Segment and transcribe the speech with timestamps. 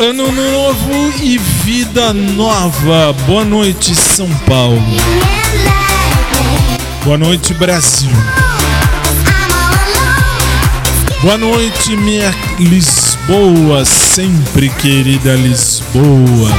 [0.00, 3.12] Ano novo e vida nova.
[3.26, 4.80] Boa noite, São Paulo.
[7.04, 8.08] Boa noite, Brasil.
[11.20, 16.52] Boa noite, minha Lisboa, sempre querida Lisboa.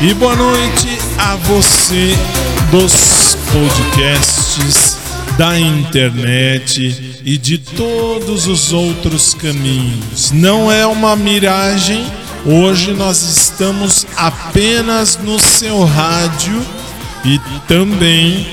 [0.00, 2.16] E boa noite a você
[2.70, 4.96] dos podcasts
[5.36, 10.30] da internet e de todos os outros caminhos.
[10.32, 12.04] Não é uma miragem,
[12.44, 16.60] hoje nós estamos apenas no seu rádio
[17.24, 18.46] e também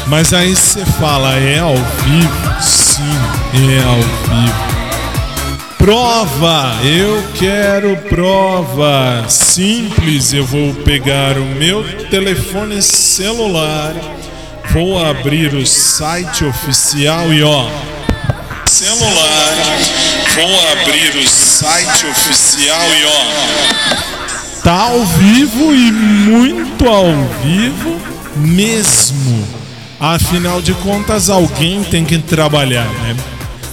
[0.08, 2.62] Mas aí você fala, é ao vivo?
[2.62, 3.04] Sim,
[3.54, 4.69] é ao vivo.
[5.80, 9.26] Prova, eu quero prova.
[9.30, 13.96] Simples, eu vou pegar o meu telefone celular,
[14.72, 17.70] vou abrir o site oficial e ó,
[18.68, 19.56] celular,
[20.36, 27.06] vou abrir o site oficial e ó, tá ao vivo e muito ao
[27.42, 28.00] vivo
[28.36, 29.48] mesmo.
[29.98, 33.16] Afinal de contas, alguém tem que trabalhar, né?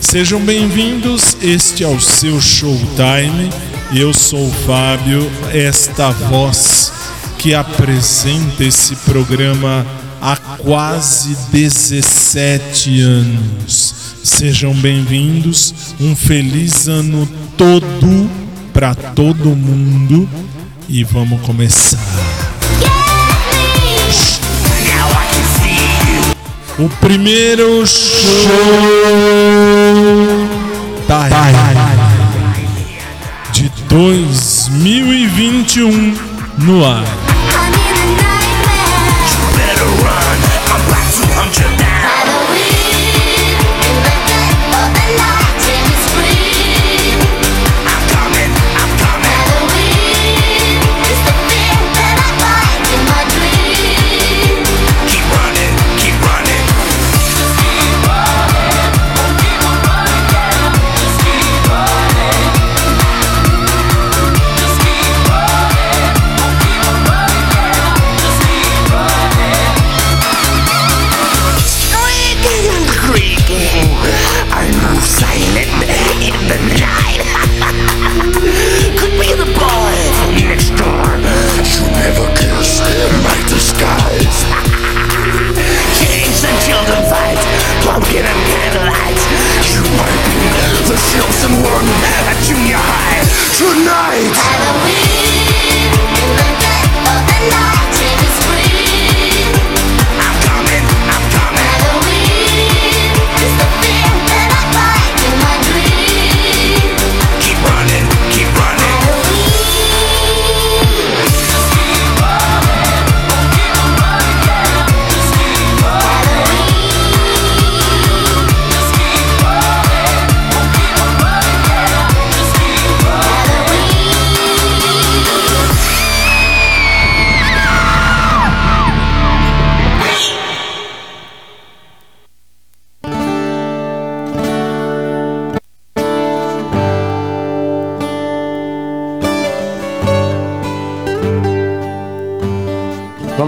[0.08, 3.50] Sejam bem-vindos, este é o seu Showtime.
[3.92, 6.92] Eu sou o Fábio, esta voz
[7.40, 9.84] que apresenta esse programa
[10.22, 13.94] há quase 17 anos.
[14.22, 17.28] Sejam bem-vindos, um feliz ano
[17.58, 18.30] todo
[18.72, 20.28] para todo mundo
[20.88, 21.98] e vamos começar.
[26.78, 29.55] O primeiro show
[33.52, 36.14] de 2021
[36.58, 37.25] no ar.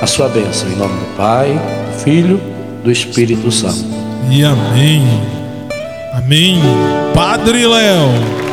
[0.00, 0.68] a sua bênção.
[0.70, 2.40] Em nome do Pai, do Filho,
[2.82, 3.84] do Espírito Santo.
[4.30, 5.02] E amém.
[6.12, 6.60] Amém.
[7.14, 8.46] Padre Léo.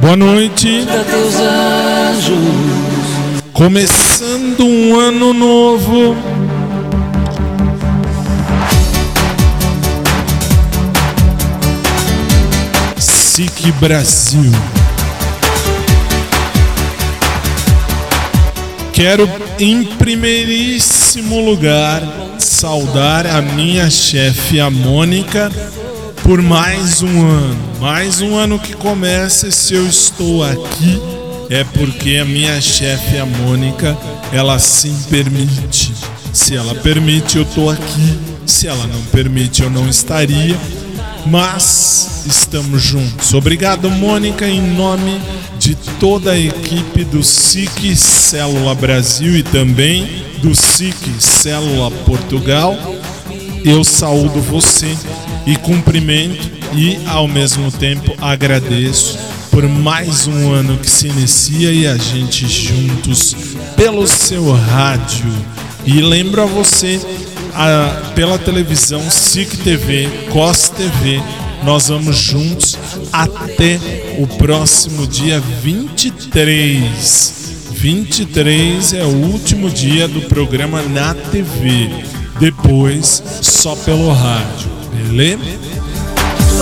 [0.00, 0.86] Boa noite.
[3.52, 6.16] Começando um ano novo.
[13.38, 14.50] SIC Brasil.
[18.92, 19.30] Quero
[19.60, 22.02] em primeiríssimo lugar
[22.36, 25.52] saudar a minha chefe, a Mônica,
[26.24, 27.56] por mais um ano.
[27.78, 31.00] Mais um ano que começa, se eu estou aqui,
[31.48, 33.96] é porque a minha chefe, a Mônica,
[34.32, 35.94] ela sim permite.
[36.32, 38.18] Se ela permite, eu estou aqui.
[38.44, 40.56] Se ela não permite, eu não estaria
[41.30, 43.34] mas estamos juntos.
[43.34, 45.20] Obrigado, Mônica, em nome
[45.58, 52.76] de toda a equipe do SIC Célula Brasil e também do SIC Célula Portugal.
[53.64, 54.96] Eu saúdo você
[55.46, 59.18] e cumprimento e ao mesmo tempo agradeço
[59.50, 63.34] por mais um ano que se inicia e a gente juntos
[63.76, 65.26] pelo seu rádio.
[65.84, 67.00] E lembro a você
[67.58, 71.20] a, pela televisão SIC TV, COS TV.
[71.64, 72.78] Nós vamos juntos
[73.12, 73.80] até
[74.18, 77.32] o próximo dia 23.
[77.72, 81.90] 23 é o último dia do programa na TV.
[82.38, 84.70] Depois, só pelo rádio.
[84.94, 85.42] Beleza?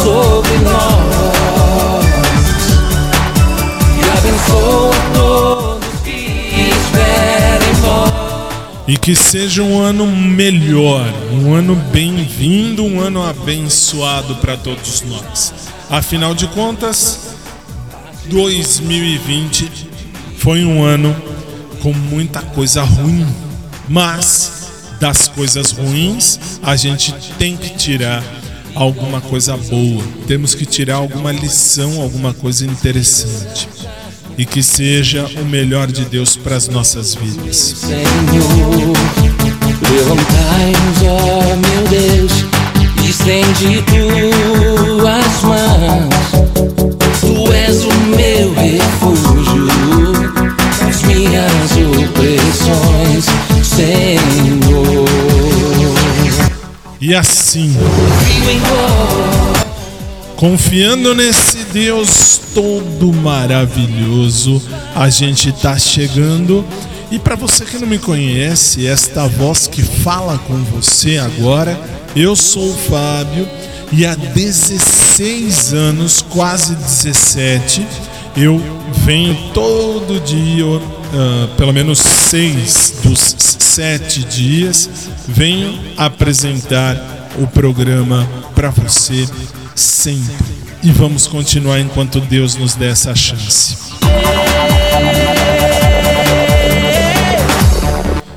[0.03, 2.07] Sobre nós
[3.97, 5.56] e abençoa todos
[8.89, 15.53] E que seja um ano melhor, um ano bem-vindo, um ano abençoado para todos nós.
[15.91, 17.35] Afinal de contas,
[18.27, 19.71] 2020
[20.39, 21.17] foi um ano
[21.83, 23.27] com muita coisa ruim,
[23.89, 28.23] mas das coisas ruins a gente tem que tirar
[28.73, 33.69] alguma coisa boa, temos que tirar alguma lição, alguma coisa interessante
[34.39, 37.57] e que seja o melhor de Deus para as nossas vidas.
[37.57, 38.93] Senhor,
[39.91, 42.33] levantai-nos, ó meu Deus,
[43.09, 46.17] estende tuas mãos.
[47.21, 49.67] Tu és o meu refúgio
[50.83, 51.73] nas minhas
[52.09, 53.25] opressões,
[53.65, 55.07] Senhor.
[57.01, 57.77] E assim,
[60.37, 64.63] confiando nesse Deus todo maravilhoso.
[64.95, 66.65] A gente está chegando.
[67.11, 71.79] E para você que não me conhece, esta voz que fala com você agora,
[72.15, 73.49] eu sou o Fábio
[73.93, 77.87] e há 16 anos, quase 17,
[78.37, 78.61] eu
[79.05, 80.83] venho todo dia, uh,
[81.57, 84.91] pelo menos seis dos sete dias,
[85.29, 86.97] venho apresentar
[87.39, 89.29] o programa para você
[89.77, 93.77] sempre e vamos continuar enquanto Deus nos dê essa chance.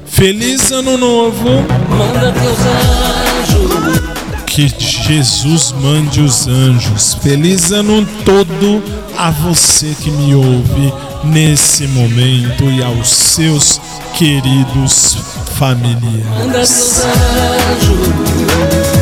[0.06, 1.64] Feliz ano novo.
[1.90, 4.02] Manda teus anjos.
[4.46, 7.14] Que Jesus mande os anjos.
[7.22, 8.84] Feliz ano todo
[9.18, 10.94] a você que me ouve
[11.24, 13.80] nesse momento e aos seus
[14.18, 15.18] queridos
[15.58, 16.26] familiares.
[16.38, 18.99] Manda teus anjos.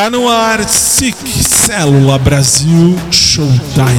[0.00, 3.90] Tá no ar, SIC Célula Brasil Showtime.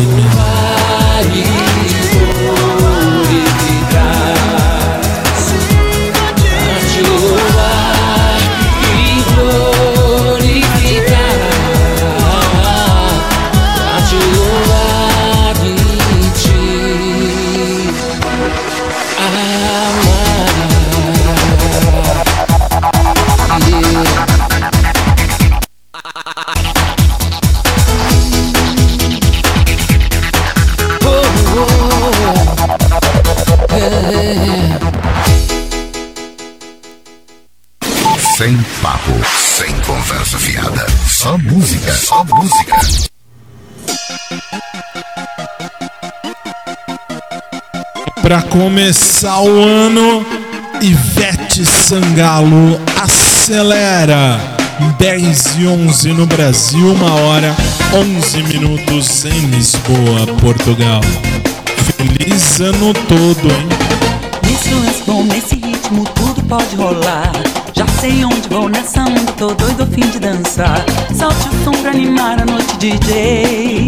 [48.31, 50.25] Pra começar o ano,
[50.81, 54.39] Ivete Sangalo acelera.
[54.97, 57.53] 10 e 11 no Brasil, uma hora
[57.93, 61.01] 11 minutos em Lisboa, Portugal.
[61.97, 63.67] Feliz ano todo, hein?
[64.49, 67.33] Nesse lance bom, nesse ritmo, tudo pode rolar.
[67.73, 70.85] Já sei onde vou nessa onda, tô doido fim de dançar.
[71.13, 73.87] Solte o som pra animar a noite, DJ.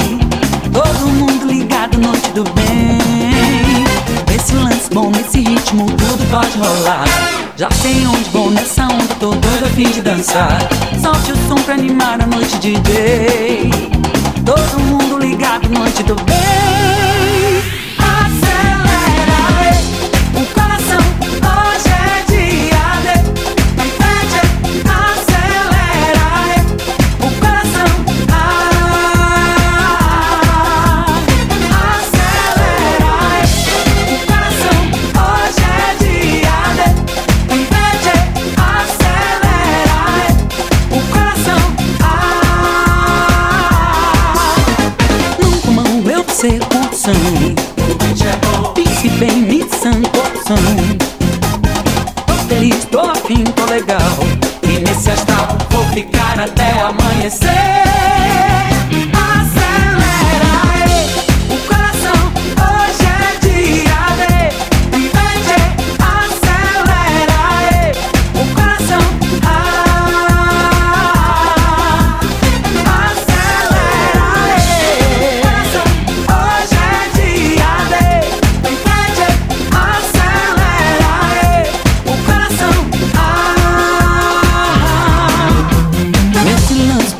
[0.73, 3.92] Todo mundo ligado, noite do bem.
[4.33, 7.05] Nesse lance bom, nesse ritmo, tudo pode rolar.
[7.55, 10.57] Já sei onde vou nessa onda, tô doido a fim de dançar.
[10.99, 13.69] Solte o som pra animar a noite, DJ.
[14.43, 17.22] Todo mundo ligado, noite do bem.
[46.45, 47.62] execução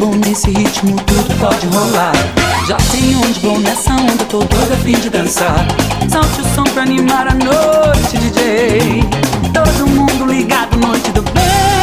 [0.03, 2.11] bom, nesse ritmo, tudo pode rolar.
[2.67, 5.65] Já sei onde vou nessa onda, tô doido a fim de dançar.
[6.11, 9.03] Solte o som pra animar a noite, DJ.
[9.53, 11.82] Todo mundo ligado, noite do bem.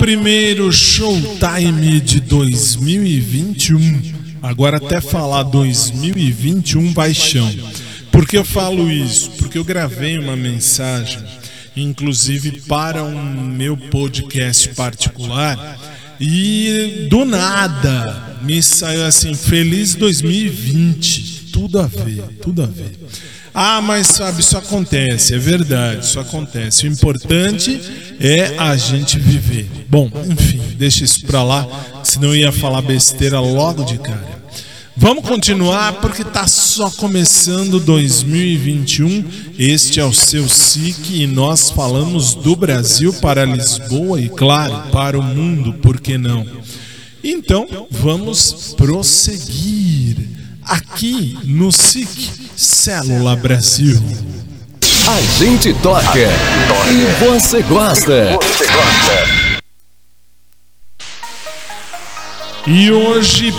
[0.00, 4.00] Primeiro Showtime de 2021.
[4.42, 7.48] Agora até falar 2021 vai chão.
[8.10, 9.30] Por que eu falo isso?
[9.32, 11.22] Porque eu gravei uma mensagem,
[11.76, 15.78] inclusive para um meu podcast particular,
[16.18, 21.50] e do nada me saiu assim, feliz 2020.
[21.52, 22.96] Tudo a ver, tudo a ver.
[23.52, 26.86] Ah, mas sabe, isso acontece, é verdade, isso acontece.
[26.86, 27.80] O importante
[28.20, 29.68] é a gente viver.
[29.88, 31.66] Bom, enfim, deixa isso pra lá,
[32.04, 34.40] senão ia falar besteira logo de cara.
[34.96, 39.24] Vamos continuar porque tá só começando 2021.
[39.58, 45.18] Este é o seu SIC e nós falamos do Brasil para Lisboa e, claro, para
[45.18, 46.46] o mundo, por que não?
[47.24, 50.16] Então, vamos prosseguir
[50.62, 53.98] aqui no SIC Célula Brasil.
[55.08, 56.28] A gente toca
[56.90, 58.38] e você gosta.
[62.66, 63.54] E hoje, 1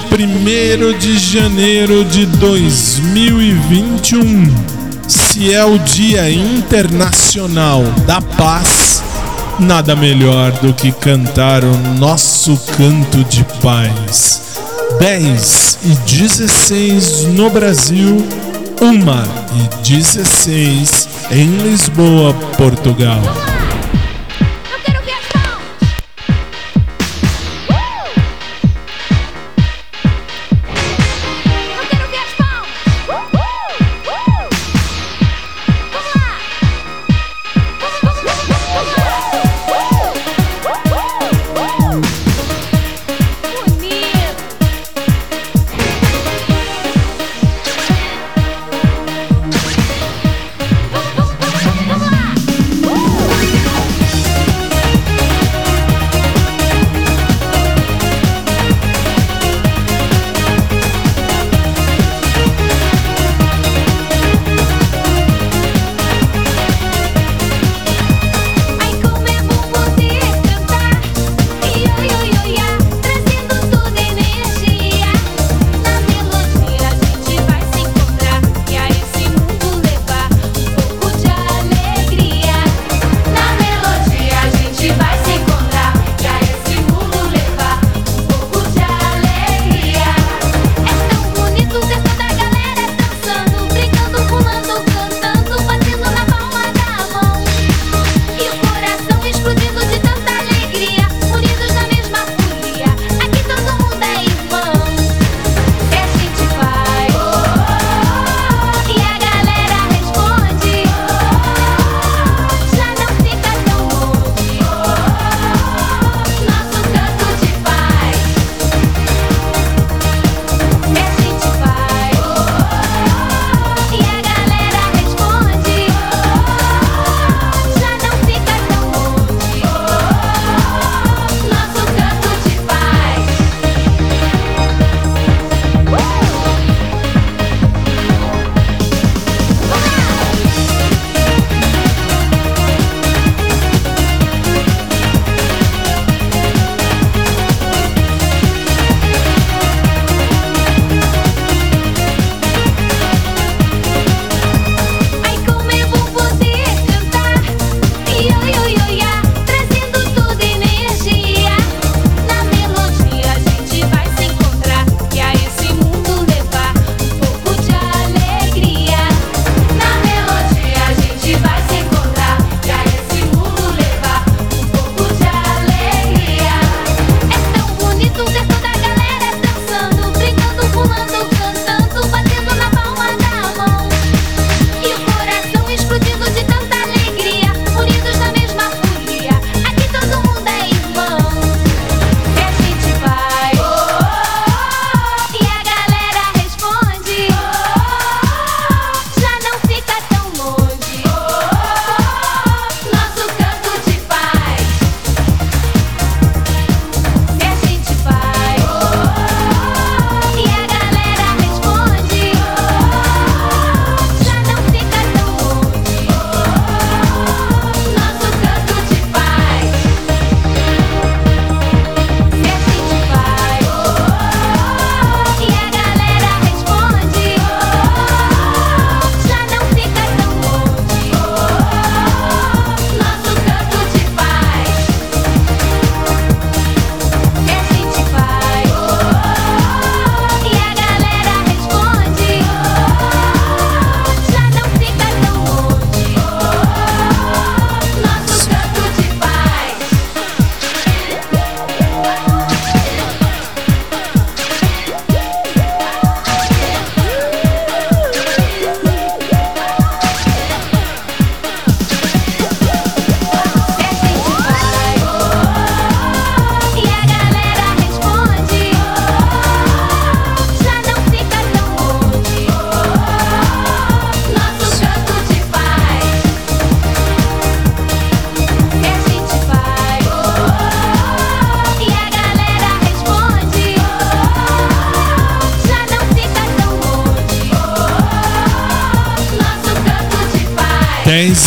[0.99, 4.45] de janeiro de 2021,
[5.07, 9.01] se é o Dia Internacional da Paz,
[9.59, 14.59] nada melhor do que cantar o nosso canto de paz.
[14.99, 18.23] 10 e 16 no Brasil,
[18.81, 18.87] 1
[19.57, 23.50] e 16 em Lisboa, Portugal.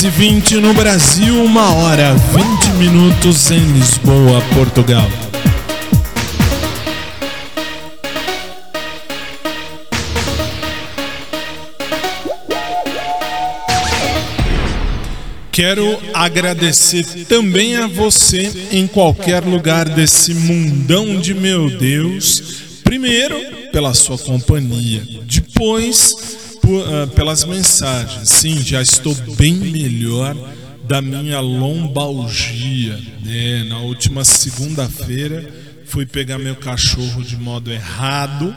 [0.04, 5.08] 10h20 no Brasil, 1 hora 20 minutos em Lisboa, Portugal.
[15.50, 22.42] Quero agradecer também a você em qualquer lugar desse mundão de meu Deus.
[22.84, 23.40] Primeiro,
[23.72, 25.02] pela sua companhia.
[25.22, 28.28] Depois, por, uh, pelas mensagens.
[28.28, 30.36] Sim, já estou bem melhor
[30.84, 32.98] da minha lombalgia.
[33.22, 33.64] Né?
[33.64, 35.52] Na última segunda-feira,
[35.86, 38.54] fui pegar meu cachorro de modo errado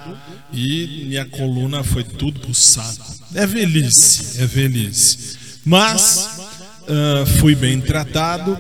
[0.54, 3.16] e minha coluna foi tudo pro saco.
[3.34, 5.38] É velhice, é velhice.
[5.66, 6.48] Mas
[6.88, 8.58] Uh, fui bem tratado,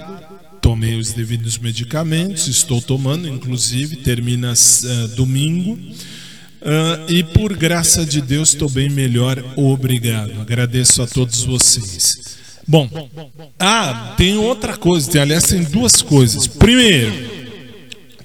[0.59, 5.79] tomei os devidos medicamentos, estou tomando, inclusive, termina uh, domingo.
[6.61, 10.41] Uh, e por graça de Deus estou bem melhor, obrigado.
[10.41, 12.37] Agradeço a todos vocês.
[12.67, 12.89] Bom,
[13.59, 16.47] ah, tem outra coisa, tem, aliás, tem duas coisas.
[16.47, 17.13] Primeiro,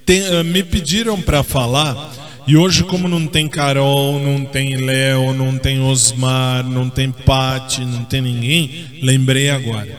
[0.04, 2.12] tem, me pediram para falar
[2.46, 7.82] e hoje, como não tem Carol, não tem Léo, não tem Osmar, não tem Pati,
[7.82, 9.96] não tem ninguém, lembrei agora.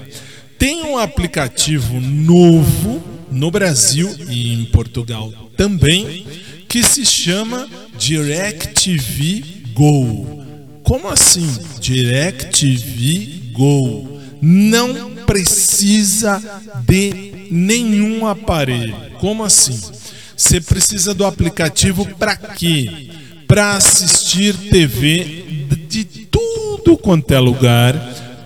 [0.59, 6.25] Tem um aplicativo novo no Brasil e em Portugal também,
[6.67, 10.43] que se chama DirecTV Go.
[10.83, 11.47] Como assim?
[11.79, 14.19] DirecTV Go.
[14.41, 16.41] Não precisa
[16.85, 18.95] de nenhum aparelho.
[19.19, 19.79] Como assim?
[20.35, 23.09] Você precisa do aplicativo para quê?
[23.47, 25.43] Para assistir TV
[25.87, 27.95] de tudo quanto é lugar.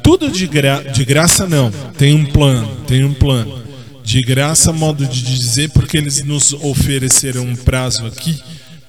[0.04, 1.72] Tudo de, gra de graça não.
[1.98, 3.66] Tem um plano, tem um plano.
[4.04, 8.40] De graça, modo de dizer, porque eles nos ofereceram um prazo aqui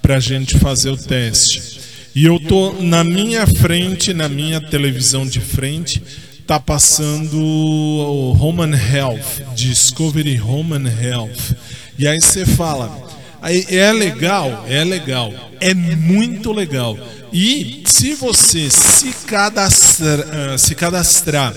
[0.09, 1.81] para a gente fazer o teste.
[2.15, 6.03] E eu tô na minha frente, na minha televisão de frente,
[6.47, 11.55] tá passando o Human Health, Discovery Human Health.
[11.99, 13.07] E aí você fala,
[13.43, 16.97] aí é legal, é legal, é muito legal.
[17.31, 21.53] E se você se cadastrar, ah, se cadastrar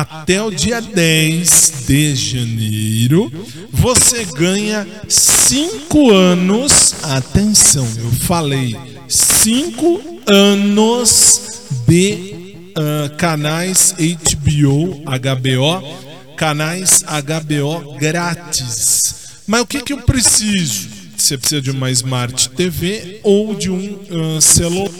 [0.00, 3.30] até o dia 10 de janeiro,
[3.70, 6.94] você ganha 5 anos.
[7.02, 8.74] Atenção, eu falei
[9.06, 11.42] 5 anos
[11.86, 19.42] de uh, canais HBO, HBO, canais HBO grátis.
[19.46, 20.88] Mas o que, que eu preciso?
[21.18, 24.90] Você precisa de uma Smart TV ou de um uh, celular,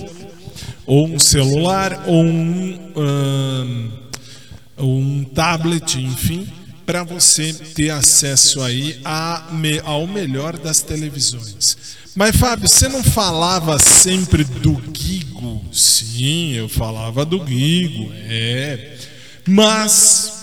[0.84, 4.01] ou um celular, ou um, uh,
[4.78, 6.48] um tablet, enfim,
[6.84, 9.44] para você ter acesso aí a,
[9.84, 11.76] ao melhor das televisões.
[12.14, 15.64] Mas Fábio, você não falava sempre do Gigo?
[15.72, 18.98] Sim, eu falava do Gigo, é.
[19.48, 20.42] Mas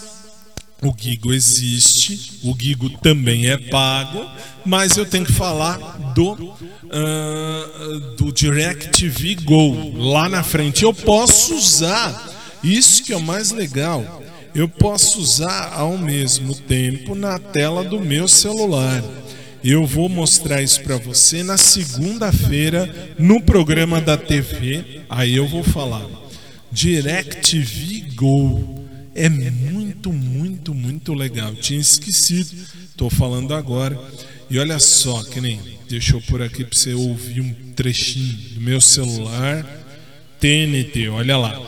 [0.81, 4.25] o Gigo existe, o Gigo também é pago,
[4.65, 5.77] mas eu tenho que falar
[6.15, 10.83] do, uh, do DirecTV Go lá na frente.
[10.83, 17.15] Eu posso usar, isso que é o mais legal, eu posso usar ao mesmo tempo
[17.15, 19.03] na tela do meu celular.
[19.63, 25.01] Eu vou mostrar isso para você na segunda-feira no programa da TV.
[25.09, 26.05] Aí eu vou falar
[26.71, 28.79] DirecTV Go
[29.15, 31.53] é muito, muito, muito legal.
[31.55, 32.55] Tinha esquecido,
[32.89, 33.99] estou falando agora.
[34.49, 38.61] E olha só, que nem, deixa eu pôr aqui para você ouvir um trechinho do
[38.61, 39.65] meu celular.
[40.39, 41.61] TNT, olha lá.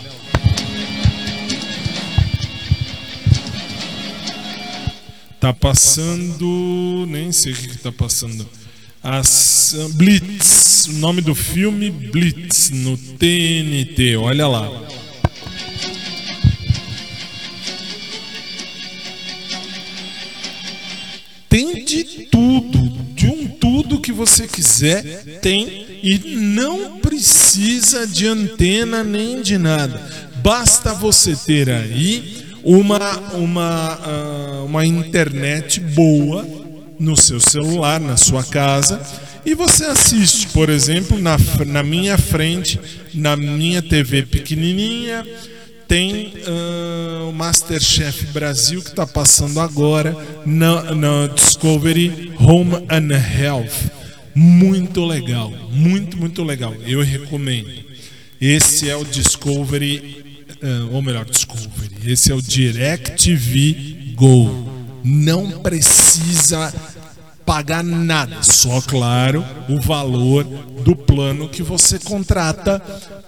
[5.42, 8.48] Tá passando, nem sei o que, tá passando.
[9.02, 14.70] As Blitz, o nome do filme Blitz no TNT, olha lá.
[21.50, 29.04] Tem de tudo, de um tudo que você quiser, tem e não precisa de antena
[29.04, 30.30] nem de nada.
[30.44, 36.46] Basta você ter aí uma, uma, uh, uma internet boa
[37.00, 39.02] no seu celular, na sua casa,
[39.46, 42.80] e você assiste, por exemplo, na, na minha frente,
[43.14, 45.26] na minha TV pequenininha
[45.92, 53.92] tem uh, o Masterchef Brasil que está passando agora na, na, Discovery Home and Health.
[54.34, 56.74] Muito legal, muito, muito legal.
[56.88, 57.70] Eu recomendo.
[58.40, 60.21] Esse é o Discovery,
[60.92, 62.12] ou melhor, Discovery.
[62.12, 64.72] Esse é o DirecTV Go.
[65.04, 66.72] Não precisa
[67.46, 70.44] pagar nada, só claro o valor
[70.84, 72.82] do plano que você contrata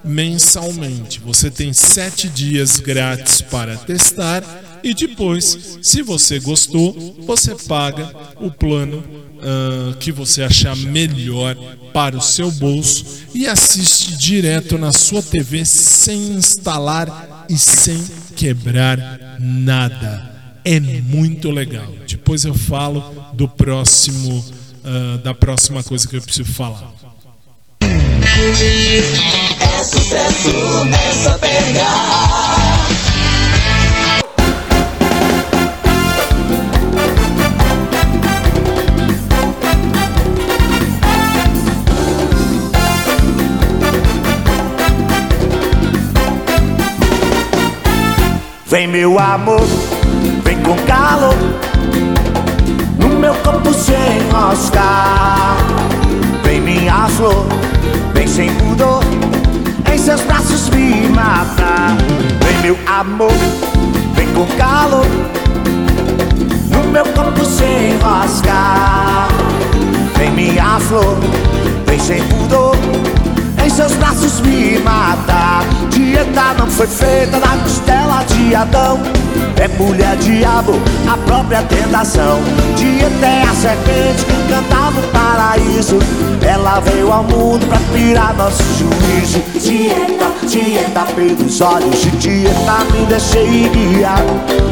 [0.03, 1.19] mensalmente.
[1.19, 4.43] Você tem sete dias grátis para testar
[4.83, 11.55] e depois, se você gostou, você paga o plano uh, que você achar melhor
[11.93, 18.03] para o seu bolso e assiste direto na sua TV sem instalar e sem
[18.35, 20.32] quebrar nada.
[20.65, 21.87] É muito legal.
[22.07, 23.01] Depois eu falo
[23.33, 24.43] do próximo,
[24.83, 26.91] uh, da próxima coisa que eu preciso falar.
[27.81, 30.53] É sucesso.
[48.73, 49.61] Vem meu amor,
[50.63, 51.35] com calor
[52.97, 55.57] No meu corpo sem enroscar
[56.43, 57.45] Vem minha flor,
[58.13, 59.03] vem sem pudor
[59.91, 61.95] Em seus braços me matar.
[62.43, 63.33] Vem meu amor,
[64.15, 65.05] vem com calor
[66.71, 69.27] No meu corpo sem enroscar
[70.17, 71.17] Vem minha flor,
[71.85, 72.75] vem sem pudor
[73.73, 75.65] seus braços me matar.
[75.89, 78.99] Dieta não foi feita na costela de Adão.
[79.57, 80.73] É mulher diabo,
[81.11, 82.39] a própria tentação.
[82.75, 85.97] Dieta é a serpente que cantava o paraíso.
[86.45, 89.41] Ela veio ao mundo pra pirar nosso juízo.
[89.59, 94.21] Dieta, dieta pelos olhos de dieta me deixei guiar.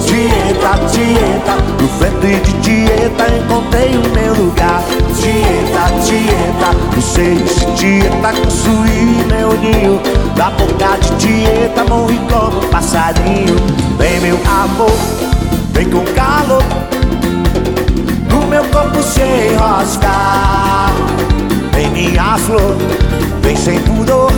[0.06, 4.84] Dieta, dieta, no ventre de dieta encontrei o meu lugar.
[5.22, 10.02] Dieta, dieta, no seio de dieta construí meu ninho.
[10.36, 13.56] Da boca de dieta morri como um passarinho.
[14.00, 14.92] Vem meu amor,
[15.74, 16.64] vem com calor.
[18.32, 20.92] No meu corpo se enroscar.
[21.72, 22.76] Vem minha flor,
[23.44, 24.32] vem sem pudor.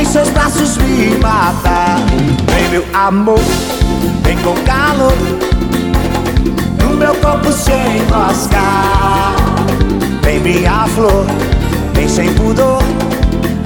[0.00, 1.98] Em seus braços me matar.
[2.46, 3.38] Vem meu amor,
[4.22, 5.12] vem com calor.
[6.82, 9.39] No meu corpo se enroscar.
[10.30, 11.26] Vem minha flor,
[11.92, 12.80] vem sem pudor.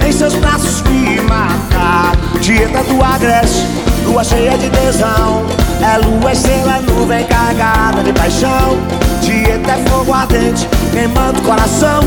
[0.03, 2.13] Em seus braços me matar.
[2.41, 3.67] Dieta do agreste,
[4.03, 5.45] lua cheia de tesão.
[5.79, 8.79] É lua, estrela, nuvem carregada de paixão.
[9.21, 11.99] Dieta é fogo ardente, queimando o coração.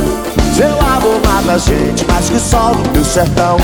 [0.57, 3.59] Seu amor mata a gente mais que o sol do meu sertão.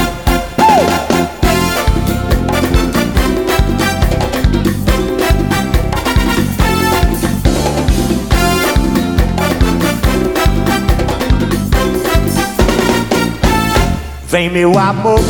[14.34, 15.20] Vem meu amor,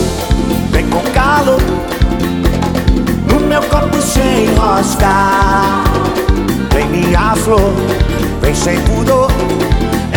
[0.71, 1.61] vem com calor
[3.31, 5.85] No meu corpo sem enroscar
[6.73, 7.75] Vem minha flor,
[8.41, 9.31] vem sem pudor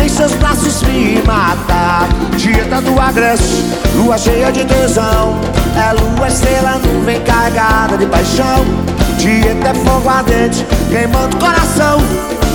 [0.02, 3.62] Em seus braços me matar Dieta do agreste,
[3.94, 5.38] lua cheia de tesão
[5.76, 8.64] É lua, estrela, nuvem carregada de paixão.
[9.18, 11.98] Dieta é fogo ardente, queimando o coração.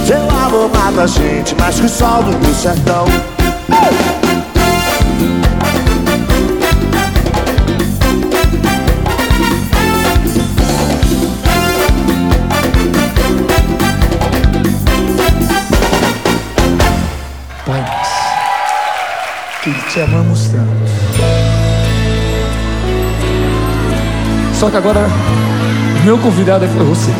[0.07, 3.05] Seu amor mata a gente mais que o sol do sertão
[19.93, 20.71] te amamos tanto.
[24.55, 25.07] Só que agora,
[26.03, 27.11] meu convidado é foi você.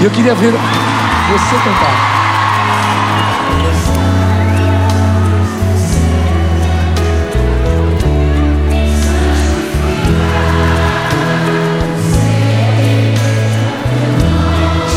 [0.00, 2.14] E eu queria ver você cantar.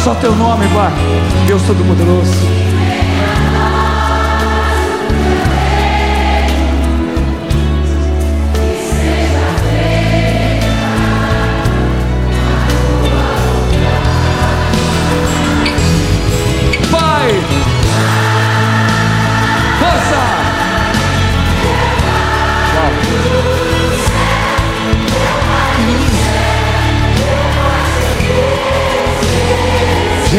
[0.05, 0.93] Só teu nome, Pai,
[1.47, 2.56] Deus Todo-Poderoso.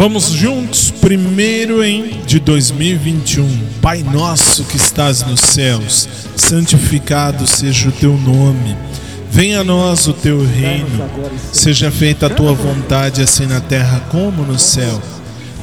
[0.00, 3.46] Vamos juntos, primeiro em de 2021.
[3.82, 8.74] Pai nosso que estás nos céus, santificado seja o teu nome.
[9.30, 11.04] Venha a nós o teu reino,
[11.52, 15.02] seja feita a tua vontade, assim na terra como no céu.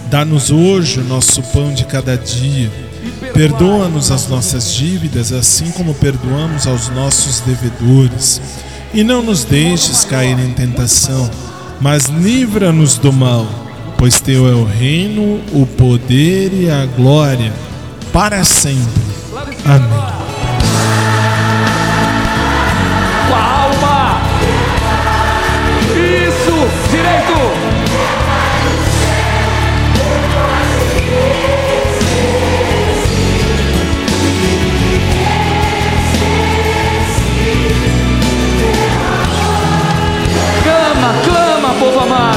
[0.07, 2.71] Dá-nos hoje o nosso pão de cada dia.
[3.33, 8.39] Perdoa-nos as nossas dívidas, assim como perdoamos aos nossos devedores.
[8.93, 11.27] E não nos deixes cair em tentação,
[11.81, 13.66] mas livra-nos do mal,
[13.97, 17.51] pois teu é o reino, o poder e a glória,
[18.13, 19.01] para sempre.
[19.65, 19.89] Amém.
[23.29, 24.21] Palma!
[25.95, 26.67] Isso!
[26.91, 27.37] Direito!
[40.63, 42.36] Clama, clama, povo amado!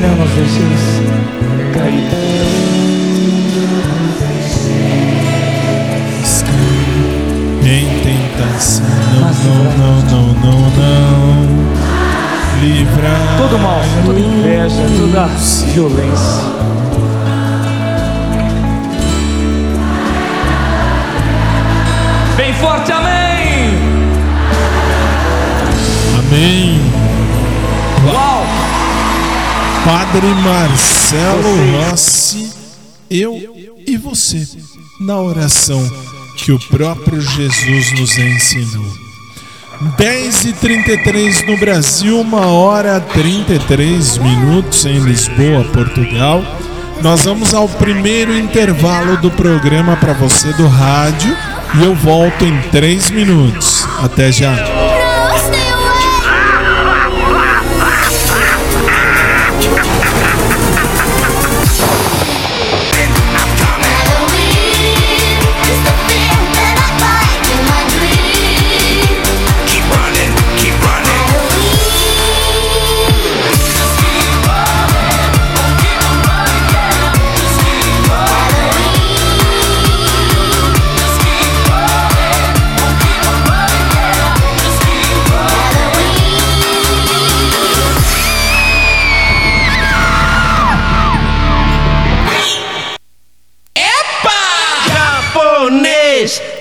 [0.00, 0.80] Não nos deixes
[1.74, 2.40] cair.
[7.62, 8.84] Em tentação,
[9.14, 11.60] não, não, não, não, não.
[12.60, 13.10] Livra.
[13.38, 15.26] Todo mal, toda inveja, toda
[15.72, 16.44] violência.
[22.36, 23.78] Bem forte, amém!
[26.18, 26.99] Amém.
[29.90, 32.48] Padre Marcelo Rossi,
[33.10, 33.36] eu
[33.84, 34.46] e você,
[35.00, 35.84] na oração
[36.36, 38.86] que o próprio Jesus nos ensinou.
[39.98, 46.40] 10 e 33 no Brasil, 1 hora 33 minutos em Lisboa, Portugal.
[47.02, 51.36] Nós vamos ao primeiro intervalo do programa para você do rádio
[51.80, 53.84] e eu volto em 3 minutos.
[53.98, 54.79] Até já.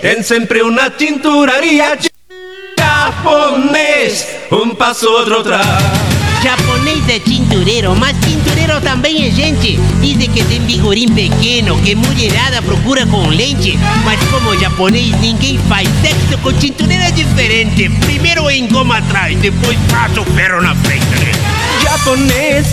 [0.01, 1.97] Ten sempre una cinturaria
[2.77, 5.65] Japonês, um passo outro atrás.
[6.41, 9.77] Japonês é cintureiro, mas cintureiro também é gente.
[9.99, 13.77] Dizem que tem bigorim pequeno, que mulherada procura com lente.
[14.05, 17.89] Mas como japonês, ninguém faz sexo com cintureiro é diferente.
[18.05, 21.05] Primeiro engoma atrás, depois passa o ferro na frente.
[21.83, 22.67] Japonês,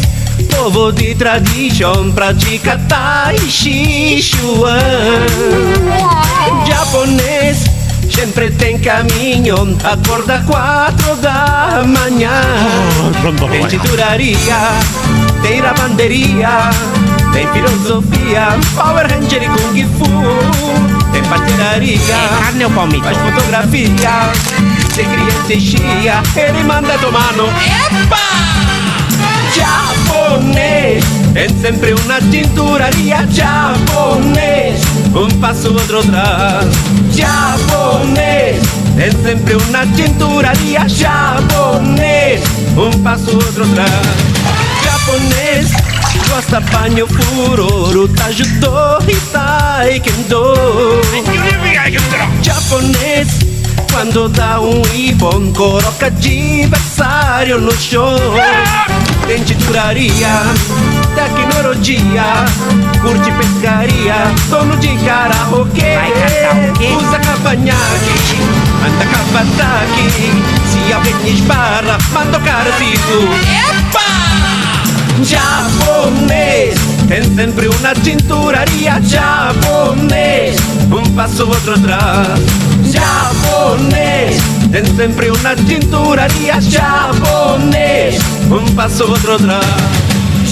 [0.56, 4.78] povo de tradição, pratica Tai Chi Chuan.
[6.66, 7.64] Japonês,
[8.10, 12.40] sempre tem caminho, acorda quatro da manhã.
[13.50, 14.56] Tem titularia,
[15.42, 16.70] tem lavanderia,
[17.32, 21.12] tem filosofia, Power Ranger e Kung Fu.
[21.12, 21.98] Tem pastelaria,
[22.40, 23.04] carne ou palmito?
[23.04, 24.32] faz fotografia,
[24.94, 28.85] se criança e chia, ele manda tomar no EPA!
[29.54, 34.80] Japonês, tem sempre uma cinturaria japonês,
[35.14, 36.66] um passo outro atrás.
[37.12, 38.62] Japonês,
[38.96, 42.42] tem sempre uma cinturaria japonês,
[42.76, 44.36] um passo outro atrás.
[44.82, 45.70] Japonês,
[46.28, 50.54] gosta banho furoro, tajudô e taekwondo.
[52.42, 53.28] Japonês,
[53.90, 58.16] quando dá um ibon, coloca adversário no chão.
[59.26, 60.28] Tem titularia,
[61.16, 62.44] tecnologia,
[63.02, 64.14] curte pescaria,
[64.48, 65.98] dono de karaokê.
[66.78, 66.94] Quê?
[66.96, 68.38] Usa cavanhaque,
[68.86, 70.06] anda cavataque.
[70.70, 73.26] Se alguém esbarra, manda o cara tipo.
[75.24, 80.56] Japonês, tem sempre uma cinturaria japonês,
[80.90, 82.40] um passo outro atrás.
[82.84, 84.40] Japonês,
[84.72, 88.18] tem sempre uma cinturaria japonês,
[88.50, 90.05] um passo outro atrás.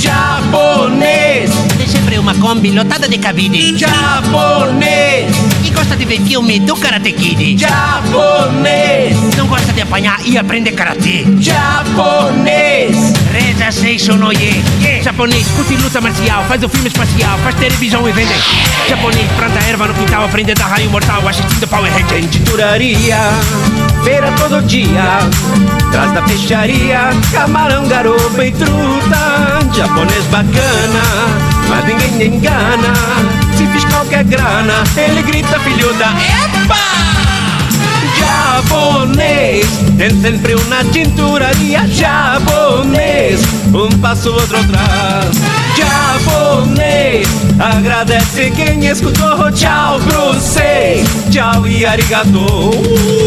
[0.05, 3.79] Japonês, Tem sempre uma Kombi lotada de cabide.
[3.79, 5.35] Japonês,
[5.65, 7.57] E gosta de ver filme do Karate Kid.
[7.59, 11.25] japonês, Não gosta de apanhar e aprender karatê.
[11.41, 12.95] japonês,
[13.33, 14.63] Reza Seishon Oye.
[15.03, 18.35] Japonês, curte luta marcial, faz o filme espacial, faz televisão e vende.
[18.89, 22.27] Japonês, planta erva no quintal, aprende a dar raio mortal, assistindo Power Rangers.
[22.31, 23.17] tinturaria,
[24.05, 25.19] feira todo dia,
[25.91, 29.65] traz da peixaria, camarão, garoba e truta.
[29.75, 31.03] Japonês bacana,
[31.69, 32.93] mas ninguém engana.
[33.57, 36.95] Se fiz qualquer grana, ele grita filhuda, epa!
[38.19, 43.41] Japonês, tem sempre uma tinturaria japonês,
[43.73, 45.64] um passo outro atrás.
[45.77, 53.25] Japonês, agradece quem escutou, tchau pro sei, tchau e arigato.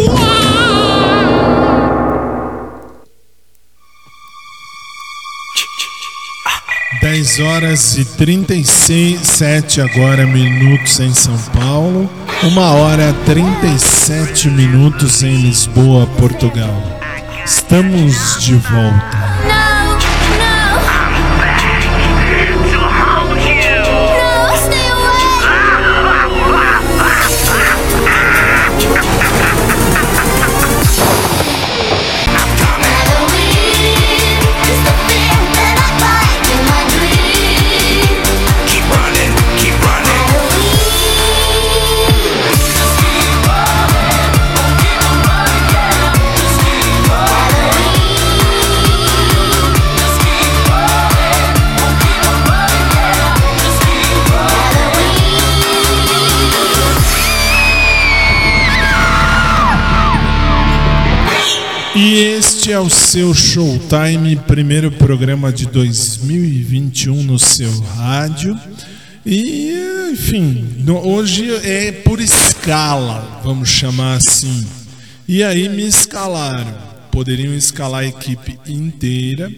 [7.01, 12.09] 10 horas e 37 agora minutos em São Paulo.
[12.43, 16.99] Uma hora 37 minutos em Lisboa, Portugal.
[17.45, 19.26] Estamos de volta.
[62.07, 68.57] E este é o seu Showtime, primeiro programa de 2021 no seu rádio.
[69.25, 69.73] E,
[70.13, 74.65] enfim, hoje é por escala, vamos chamar assim.
[75.27, 76.73] E aí me escalaram.
[77.11, 79.51] Poderiam escalar a equipe inteira,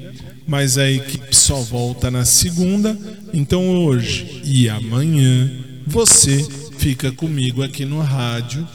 [0.48, 2.98] mas a equipe só volta na segunda.
[3.32, 5.52] Então hoje e amanhã
[5.86, 6.44] você
[6.80, 8.68] fica comigo aqui no rádio.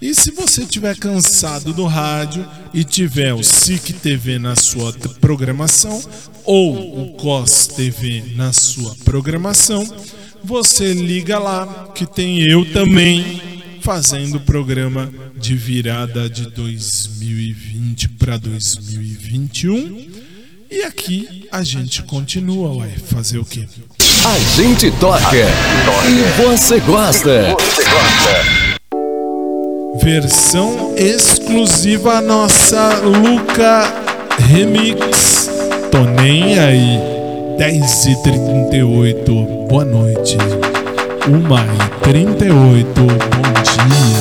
[0.00, 6.00] E se você estiver cansado do rádio e tiver o SIC TV na sua programação
[6.44, 9.84] ou o COS TV na sua programação,
[10.42, 13.42] você liga lá que tem eu também
[13.82, 20.10] fazendo o programa de virada de 2020 para 2021.
[20.70, 23.66] E aqui a gente continua, ué, fazer o quê?
[24.24, 27.56] A gente toca e você gosta.
[29.94, 33.90] Versão exclusiva nossa Luca
[34.38, 35.50] Remix.
[35.90, 37.00] Tô nem aí.
[37.58, 40.36] 10h38, boa noite.
[41.26, 43.06] 1h38, bom
[43.64, 44.17] dia.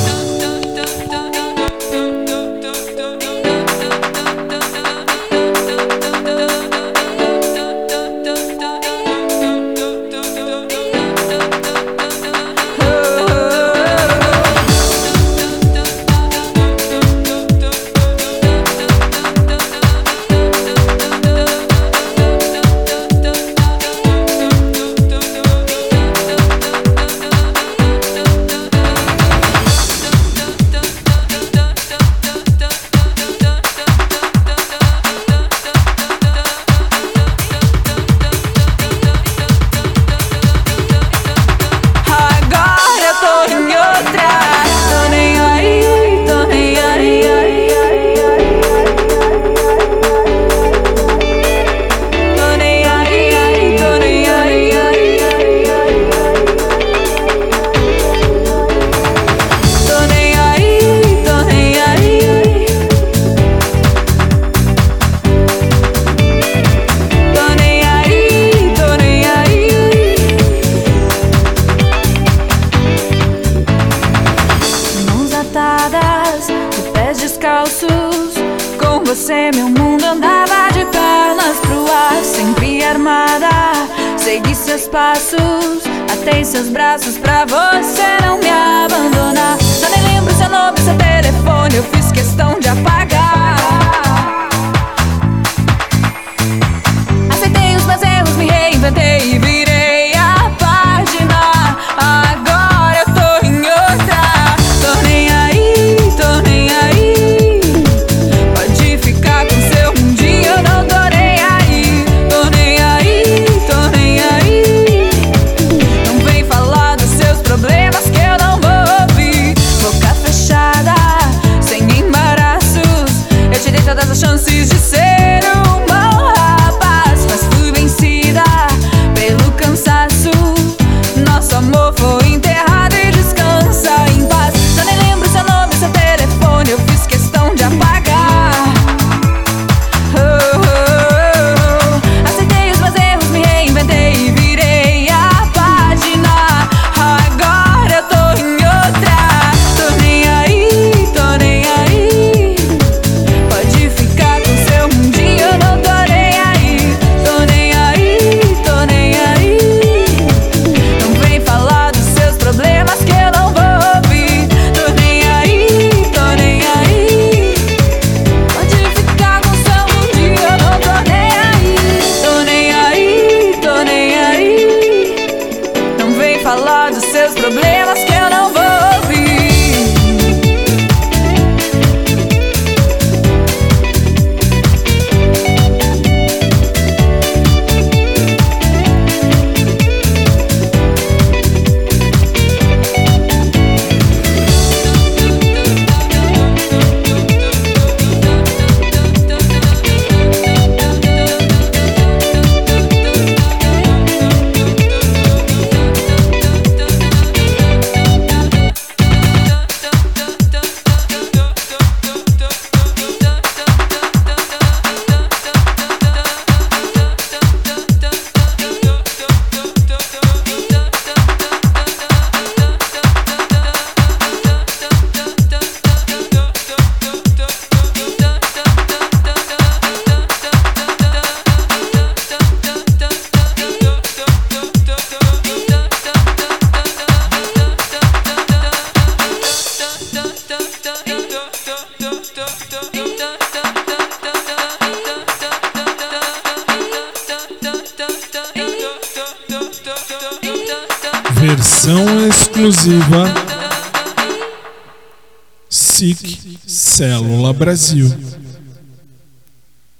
[257.57, 258.13] Brasil.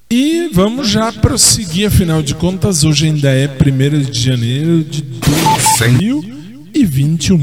[0.10, 7.42] E vamos já prosseguir, afinal de contas, hoje ainda é 1 de janeiro de 2021.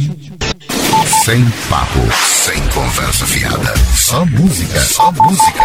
[1.25, 3.75] Sem papo, sem conversa fiada.
[3.95, 5.65] Só música, só música.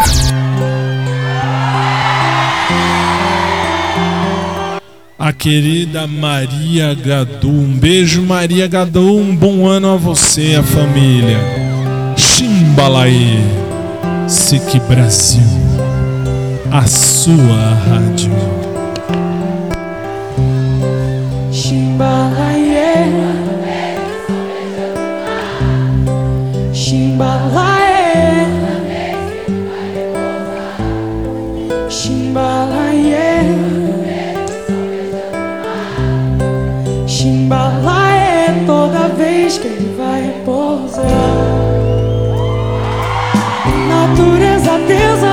[5.18, 7.50] A querida Maria Gadu.
[7.50, 9.16] Um beijo, Maria Gadu.
[9.16, 11.38] Um bom ano a você, a família.
[12.16, 13.59] Chimbalaê.
[14.30, 15.42] SIC Brasil.
[16.70, 18.30] A sua rádio.
[21.50, 23.10] Chimbalaê.
[26.72, 28.46] Chimbalaê.
[31.88, 33.42] Chimbalaê.
[37.08, 41.19] Chimbalaê toda vez que ele vai repousar.
[44.90, 45.29] Natureza,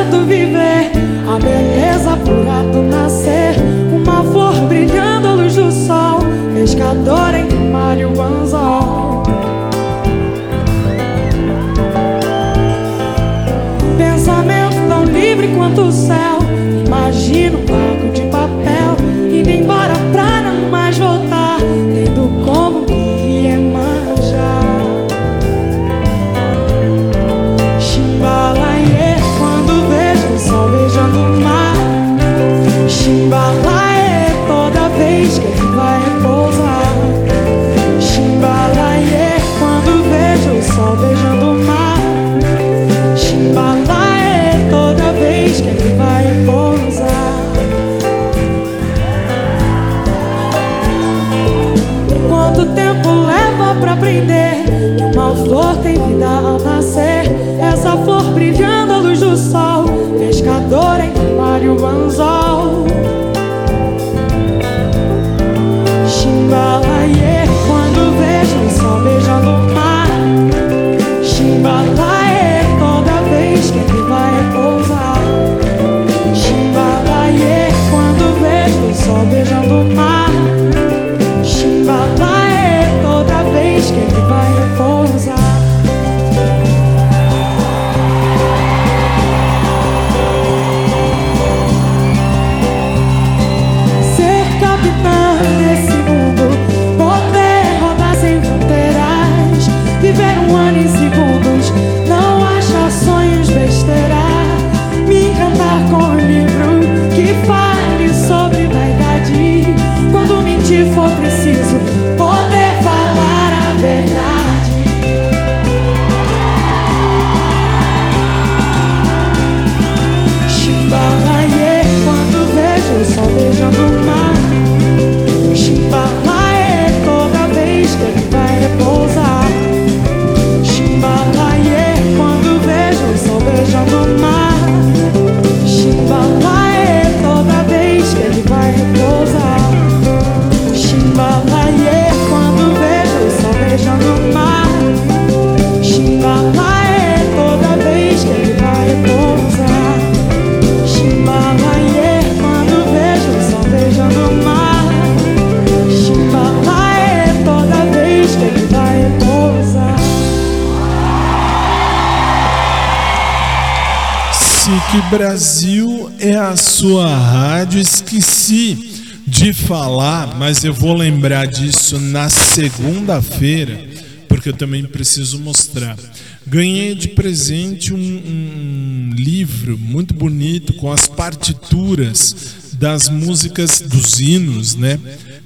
[165.10, 167.80] Brasil é a sua rádio.
[167.80, 173.88] Esqueci de falar, mas eu vou lembrar disso na segunda-feira,
[174.28, 175.98] porque eu também preciso mostrar.
[176.46, 184.76] Ganhei de presente um, um livro muito bonito com as partituras das músicas dos hinos,
[184.76, 185.00] né?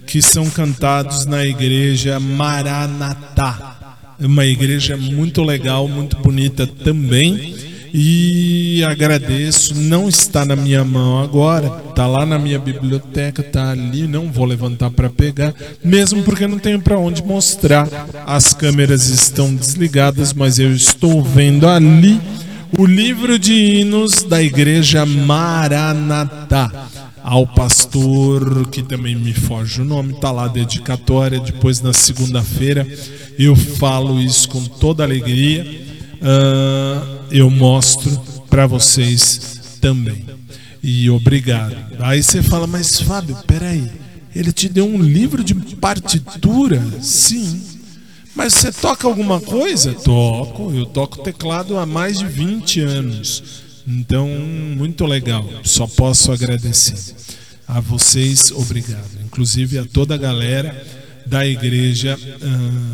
[0.07, 3.95] Que são cantados na igreja Maranatá.
[4.20, 7.70] É uma igreja muito legal, muito bonita também.
[7.93, 14.07] E agradeço, não está na minha mão agora, está lá na minha biblioteca, está ali,
[14.07, 17.87] não vou levantar para pegar, mesmo porque não tenho para onde mostrar.
[18.25, 22.19] As câmeras estão desligadas, mas eu estou vendo ali
[22.77, 26.87] o livro de hinos da igreja Maranatá.
[27.23, 31.39] Ao pastor, que também me foge o nome, está lá a dedicatória.
[31.39, 32.87] Depois, na segunda-feira,
[33.37, 35.90] eu falo isso com toda alegria.
[36.22, 40.26] Ah, eu mostro para vocês também.
[40.84, 41.76] E obrigado.
[41.99, 43.89] Aí você fala, mas Fábio, peraí,
[44.36, 46.82] Ele te deu um livro de partitura?
[47.01, 47.61] Sim.
[48.34, 49.93] Mas você toca alguma coisa?
[49.93, 50.72] Toco.
[50.74, 53.43] Eu toco teclado há mais de 20 anos.
[53.86, 55.47] Então, muito legal.
[55.63, 56.95] Só posso agradecer.
[57.67, 59.09] A vocês, obrigado.
[59.26, 60.82] Inclusive a toda a galera
[61.26, 62.17] da igreja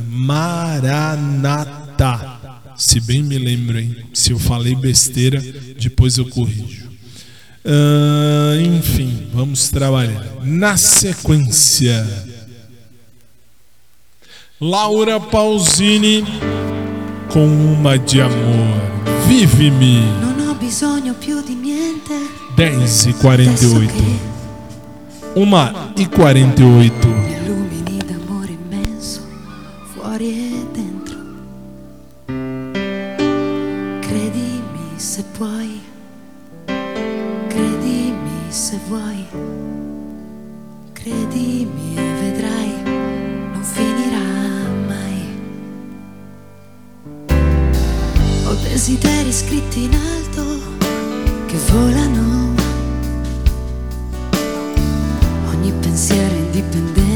[0.09, 1.57] Maranatá.
[2.78, 3.95] Se bem me lembro, hein?
[4.13, 5.41] Se eu falei besteira,
[5.80, 6.88] depois eu corrijo.
[7.65, 10.23] Ah, enfim, vamos trabalhar.
[10.43, 12.05] Na sequência,
[14.61, 16.23] Laura Pausini
[17.30, 18.97] com uma de amor.
[19.28, 19.99] Vive-me.
[20.21, 22.13] Non ho bisogno più di niente.
[22.55, 23.93] 10 e 48.
[25.36, 27.07] Uma e 48.
[27.07, 29.28] Illumini d'amore immenso,
[29.93, 30.46] fuori
[48.88, 50.43] desideri scritti in alto
[51.45, 52.53] che volano.
[55.49, 57.06] Ogni pensiero indipendente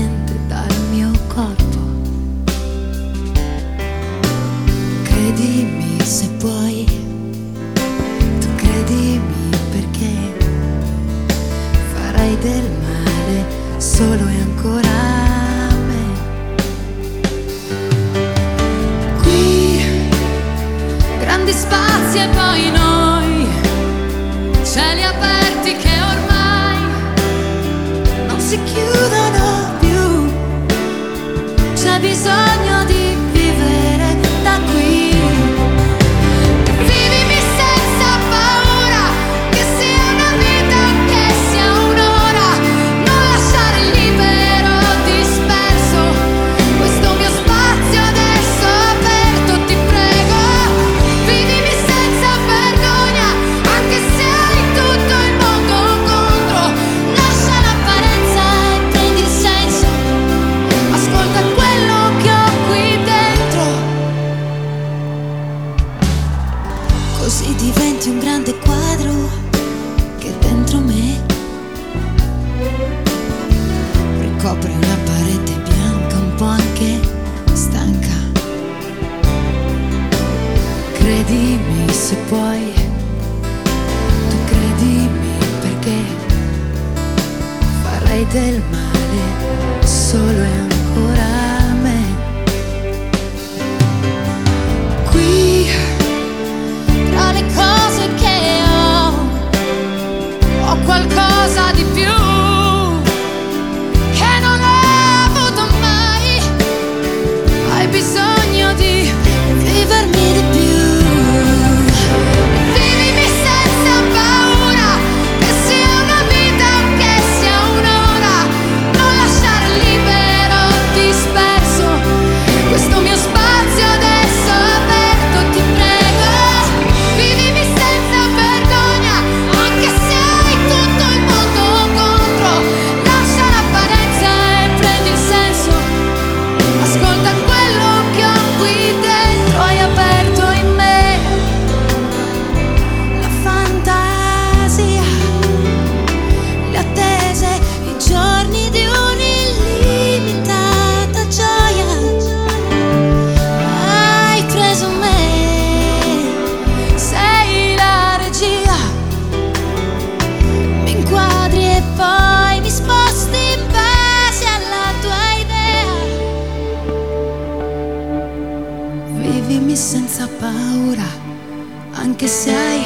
[172.21, 172.85] anche se hai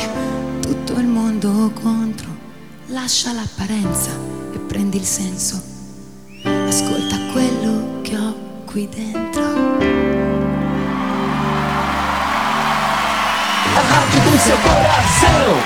[0.61, 2.27] tutto il mondo contro.
[2.87, 4.11] Lascia l'apparenza
[4.53, 5.61] e prendi il senso.
[6.43, 8.33] Ascolta quello che ho
[8.63, 9.43] qui dentro.
[13.75, 15.63] A rádio do seu coração.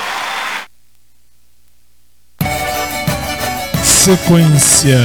[3.84, 5.00] Sequência.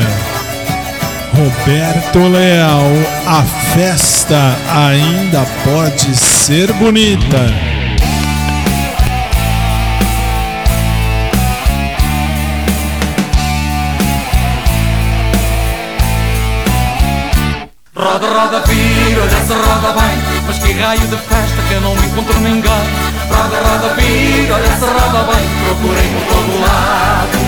[1.34, 2.92] Roberto Leal,
[3.26, 3.42] a
[3.74, 7.73] festa ainda pode ser bonita.
[18.04, 21.94] Roda, roda, vira, olha se roda bem Mas que raio de festa que eu não
[21.94, 22.84] encontro ninguém
[23.30, 27.38] Roda, roda, vira, olha se roda bem Procurei por todo lado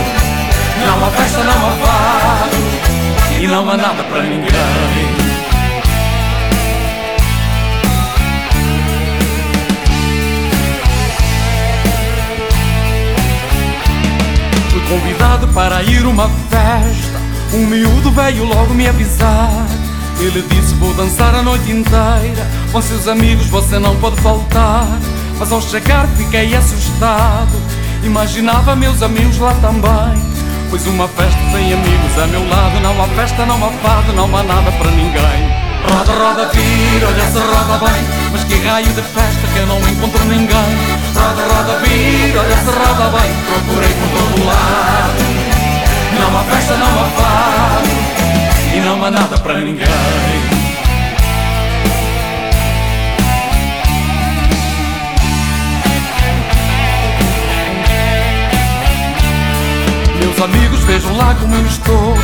[0.86, 2.96] Não há festa, não há fado
[3.38, 4.48] e não há nada para ninguém.
[14.70, 17.20] Fui convidado para ir uma festa.
[17.52, 19.75] Um miúdo veio logo me avisar.
[20.18, 22.46] Ele disse: Vou dançar a noite inteira.
[22.72, 24.86] Com seus amigos você não pode faltar.
[25.38, 27.60] Mas ao chegar fiquei assustado.
[28.02, 30.22] Imaginava meus amigos lá também.
[30.70, 32.80] Pois uma festa sem amigos a meu lado.
[32.80, 35.66] Não há festa, não há fado, não há nada para ninguém.
[35.88, 39.78] Roda, roda, vira, olha se roda bem Mas que raio de festa que eu não
[39.78, 40.48] encontro ninguém
[41.14, 45.22] Roda, roda, vira, olha se roda bem Procurei por todo lado
[46.18, 48.05] Não há festa, não há fado
[48.86, 49.84] não há nada para ninguém.
[60.20, 62.16] Meus amigos vejam lá como eu estou.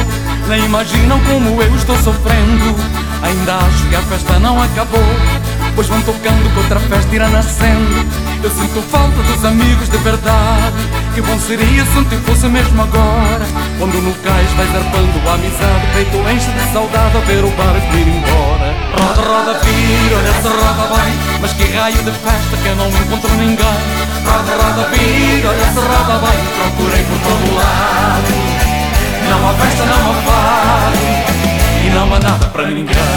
[0.48, 2.76] Nem imaginam como eu estou sofrendo.
[3.24, 5.00] Ainda acho que a festa não acabou
[5.74, 8.06] Pois vão tocando que outra festa irá nascendo.
[8.42, 10.76] Eu sinto falta dos amigos de verdade
[11.14, 13.44] Que bom seria se ontem fosse mesmo agora.
[13.78, 17.96] Quando no cais vai zarpando a amizade Peito enche de saudade a ver o barco
[17.96, 18.74] ir embora.
[18.96, 22.88] Roda, roda, vira, olha se roda bem Mas que raio de festa que eu não
[22.88, 23.78] encontro ninguém.
[24.24, 28.32] Roda, roda, vira, olha se roda bem Procurei por todo lado.
[29.28, 31.32] Não há festa, não há fado
[31.84, 33.11] e não há nada para ninguém.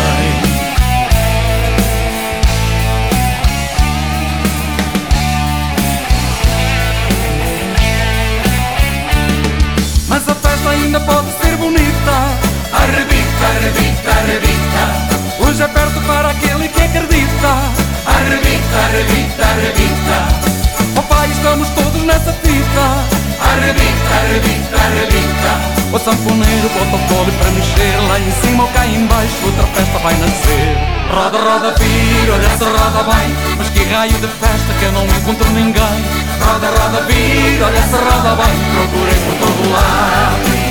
[29.95, 30.77] Festa vai nascer.
[31.11, 33.35] Roda, roda, vira, olha se roda bem.
[33.57, 36.03] Mas que raio de festa que eu não encontro ninguém.
[36.41, 38.55] Roda, roda, vira, olha se roda bem.
[38.73, 40.65] Procurei por todo lado.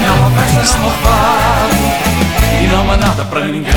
[0.00, 1.74] Não há festa, não há fado
[2.62, 3.72] E não há nada para ninguém.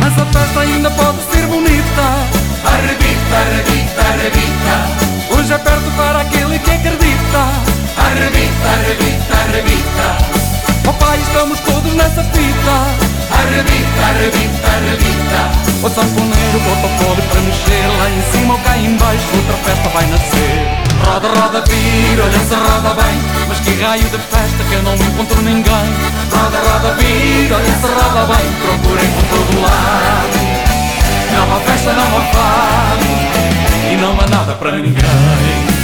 [0.00, 2.41] Mas a festa ainda pode ser bonita
[2.72, 7.42] Arrebita, arrebita, arrebita Hoje é perto para aquele que acredita.
[7.98, 12.76] Arrebita, arrebita, arrebita Oh pai, estamos todos nessa fita.
[13.28, 15.40] Arrebita, arrebita, arrebita
[15.84, 19.26] O sanfoneiro bota o pobre para mexer Lá em cima ou cá embaixo.
[19.36, 20.82] Outra festa vai nascer.
[21.04, 23.20] Roda, roda, vira, olha se roda bem.
[23.48, 25.88] Mas que raio de festa que eu não encontro ninguém.
[26.32, 28.46] Roda, roda, vira, olha se roda bem.
[28.64, 30.41] Procurem por todo lado
[31.32, 33.04] Não há festa, não há fado
[33.92, 35.82] E não há nada para ninguém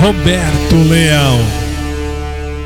[0.00, 1.38] Roberto Leão,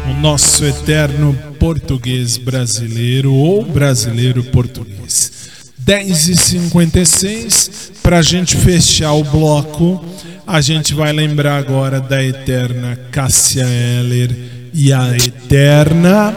[0.08, 5.32] o nosso eterno português brasileiro ou brasileiro português.
[5.76, 10.04] 10 e 56 para a gente fechar o bloco,
[10.46, 14.30] a gente vai lembrar agora da eterna Cássia Eller
[14.72, 16.34] e a eterna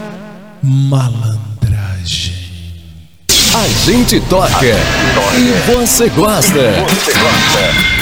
[0.62, 2.34] malandragem.
[3.54, 6.52] A gente toca e você gosta.
[6.52, 7.98] Você gosta.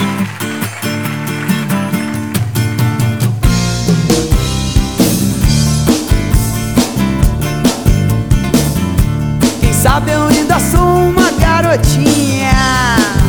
[9.60, 13.25] Quem sabe eu ainda sou uma garotinha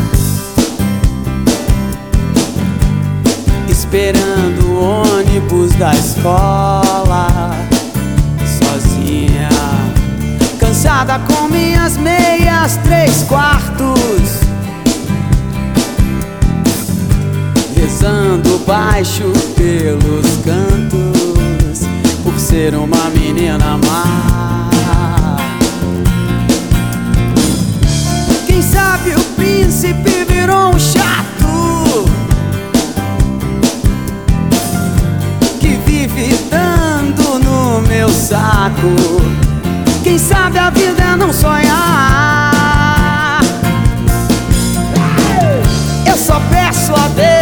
[3.89, 7.55] Esperando o ônibus da escola.
[8.59, 9.47] Sozinha
[10.59, 14.41] Cansada com minhas meias três quartos.
[17.77, 21.88] Rezando baixo pelos cantos
[22.25, 24.67] Por ser uma menina má.
[28.45, 30.79] Quem sabe o príncipe virou um
[38.28, 38.93] saco.
[40.03, 42.51] Quem sabe a vida é não sonhar.
[46.05, 47.36] Eu só peço a Deus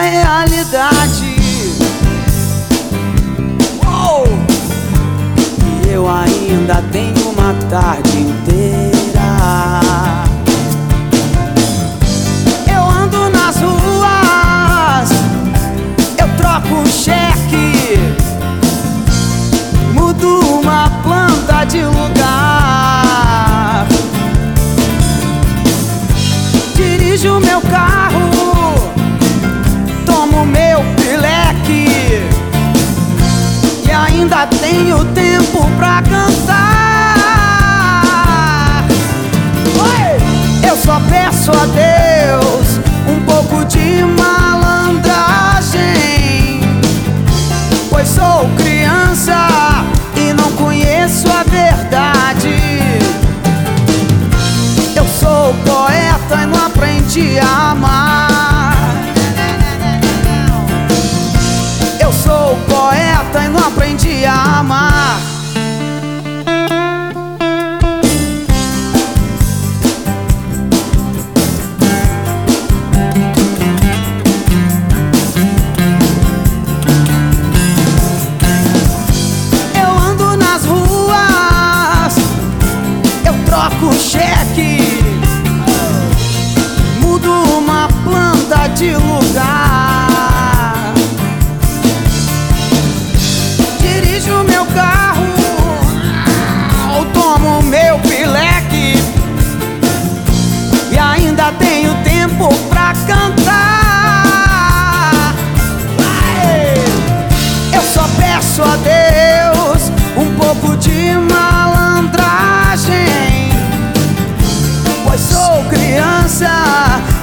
[0.00, 1.36] realidade.
[3.86, 4.26] Uou!
[5.84, 8.98] E eu ainda tenho uma tarde inteira.
[12.72, 15.10] Eu ando nas ruas,
[16.18, 17.98] eu troco cheque,
[19.94, 23.86] mudo uma planta de lugar.
[26.74, 28.07] Dirijo meu carro,
[34.28, 37.16] ainda tenho tempo pra cantar.
[39.80, 40.18] Oi!
[40.68, 46.60] Eu só peço a Deus um pouco de malandragem,
[47.88, 49.48] pois sou criança
[50.14, 52.54] e não conheço a verdade.
[54.94, 58.27] Eu sou poeta e não aprendi a amar.
[63.68, 65.37] Aprendi a amar.
[97.48, 98.94] Tomo meu pileque
[100.90, 104.34] e ainda tenho tempo pra cantar.
[107.72, 112.92] Eu só peço a Deus um pouco de malandragem,
[115.04, 116.50] pois sou criança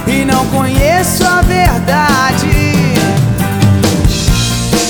[0.06, 2.96] e não conheço a verdade.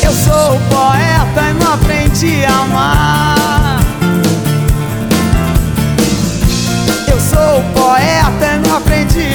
[0.03, 3.36] Eu sou poeta e não aprendi a amar.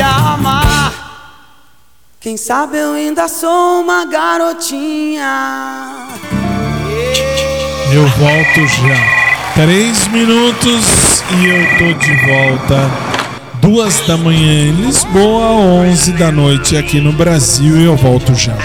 [0.08, 0.94] Amar.
[2.20, 6.08] Quem sabe eu ainda sou uma garotinha.
[7.92, 9.22] Eu volto já.
[9.56, 12.90] Três minutos e eu tô de volta.
[13.62, 18.56] Duas da manhã em Lisboa, onze da noite aqui no Brasil e eu volto já.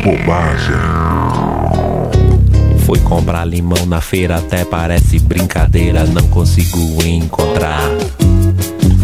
[0.00, 0.74] Bobagem.
[2.84, 7.82] Fui comprar limão na feira, até parece brincadeira, não consigo encontrar.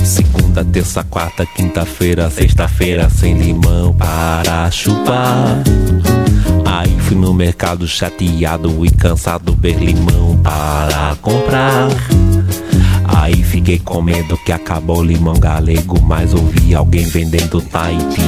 [0.04, 5.62] Segunda, terça, quarta, quinta-feira, sexta-feira, sem limão para chupar.
[6.64, 11.88] Aí fui no mercado chateado e cansado ver limão para comprar.
[13.04, 18.22] Aí fiquei com medo que acabou o limão galego, mas ouvi alguém vendendo Tahiti.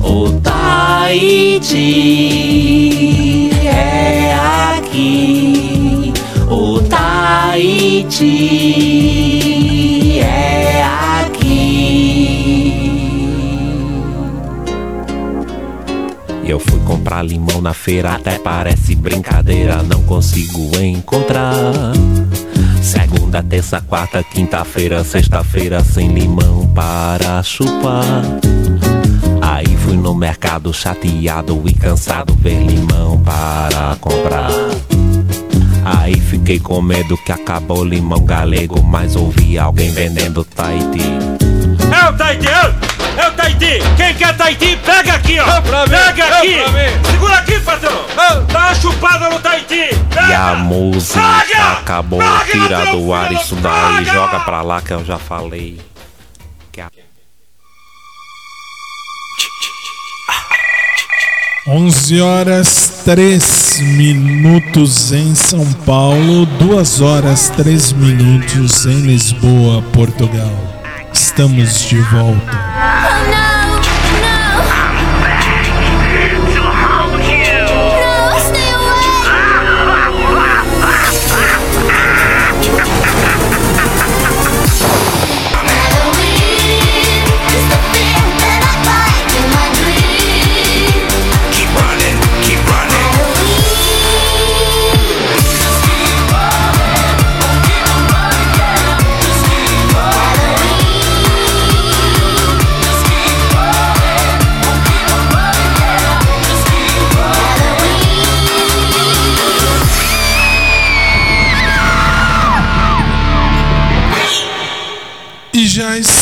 [0.00, 0.40] O
[1.10, 1.50] Tahiti
[3.66, 4.32] é
[4.76, 6.12] aqui.
[6.48, 8.20] O Tahiti
[10.20, 10.84] é
[11.24, 12.30] aqui.
[16.44, 21.72] Eu fui comprar limão na feira, até parece brincadeira, não consigo encontrar.
[22.80, 28.22] Segunda, terça, quarta, quinta-feira, sexta-feira, sem limão para chupar.
[29.40, 34.50] Aí fui no mercado chateado e cansado ver limão para comprar.
[35.84, 41.00] Aí fiquei com medo que acabou o limão galego, mas ouvi alguém vendendo Tahiti.
[41.90, 43.78] É o Tahiti, é é o Tahiti.
[43.96, 45.60] Quem quer Tahiti, pega aqui, ó.
[45.88, 47.10] Pega aqui.
[47.10, 47.92] Segura aqui, patrão.
[48.52, 49.90] Dá uma chupada no Tahiti.
[50.28, 51.20] E a música
[51.72, 52.20] acabou,
[52.50, 55.89] tira do ar isso daí, joga pra lá que eu já falei.
[61.72, 70.52] 11 horas 3 minutos em São Paulo, 2 horas 3 minutos em Lisboa, Portugal.
[71.12, 72.99] Estamos de volta.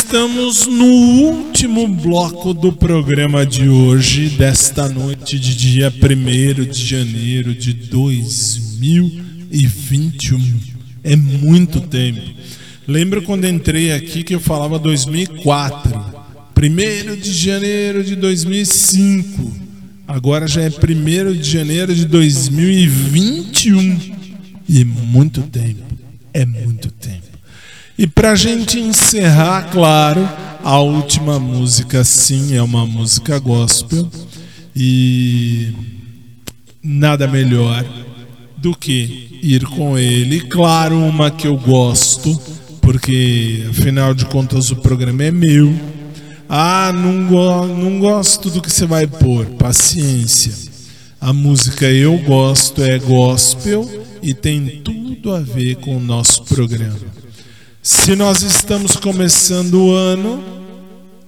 [0.09, 7.53] Estamos no último bloco do programa de hoje, desta noite de dia 1 de janeiro
[7.53, 10.59] de 2021.
[11.03, 12.21] É muito tempo.
[12.87, 16.03] Lembro quando entrei aqui que eu falava 2004,
[16.57, 19.53] 1 de janeiro de 2005.
[20.07, 23.99] Agora já é 1 de janeiro de 2021.
[24.67, 25.83] E é muito tempo.
[26.33, 27.28] É muito tempo.
[27.99, 30.21] E pra gente encerrar, claro,
[30.63, 34.09] a última música sim é uma música gospel
[34.73, 35.73] e
[36.81, 37.83] nada melhor
[38.55, 40.39] do que ir com ele.
[40.39, 42.39] Claro, uma que eu gosto,
[42.81, 45.77] porque afinal de contas o programa é meu.
[46.47, 49.45] Ah, não, go não gosto do que você vai pôr.
[49.57, 50.53] Paciência.
[51.19, 57.18] A música eu gosto é gospel e tem tudo a ver com o nosso programa.
[57.81, 60.43] Se nós estamos começando o ano,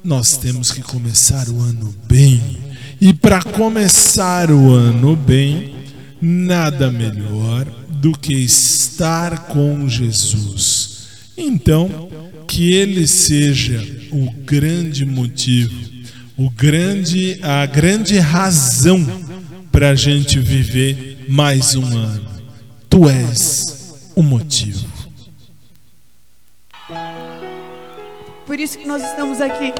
[0.03, 2.57] nós temos que começar o ano bem.
[2.99, 5.73] E para começar o ano bem,
[6.21, 11.07] nada melhor do que estar com Jesus.
[11.37, 12.09] Então,
[12.45, 13.81] que ele seja
[14.11, 15.73] o grande motivo,
[16.35, 19.07] o grande, a grande razão
[19.71, 22.27] para a gente viver mais um ano.
[22.89, 25.00] Tu és o motivo.
[28.51, 29.73] Por isso que nós estamos aqui.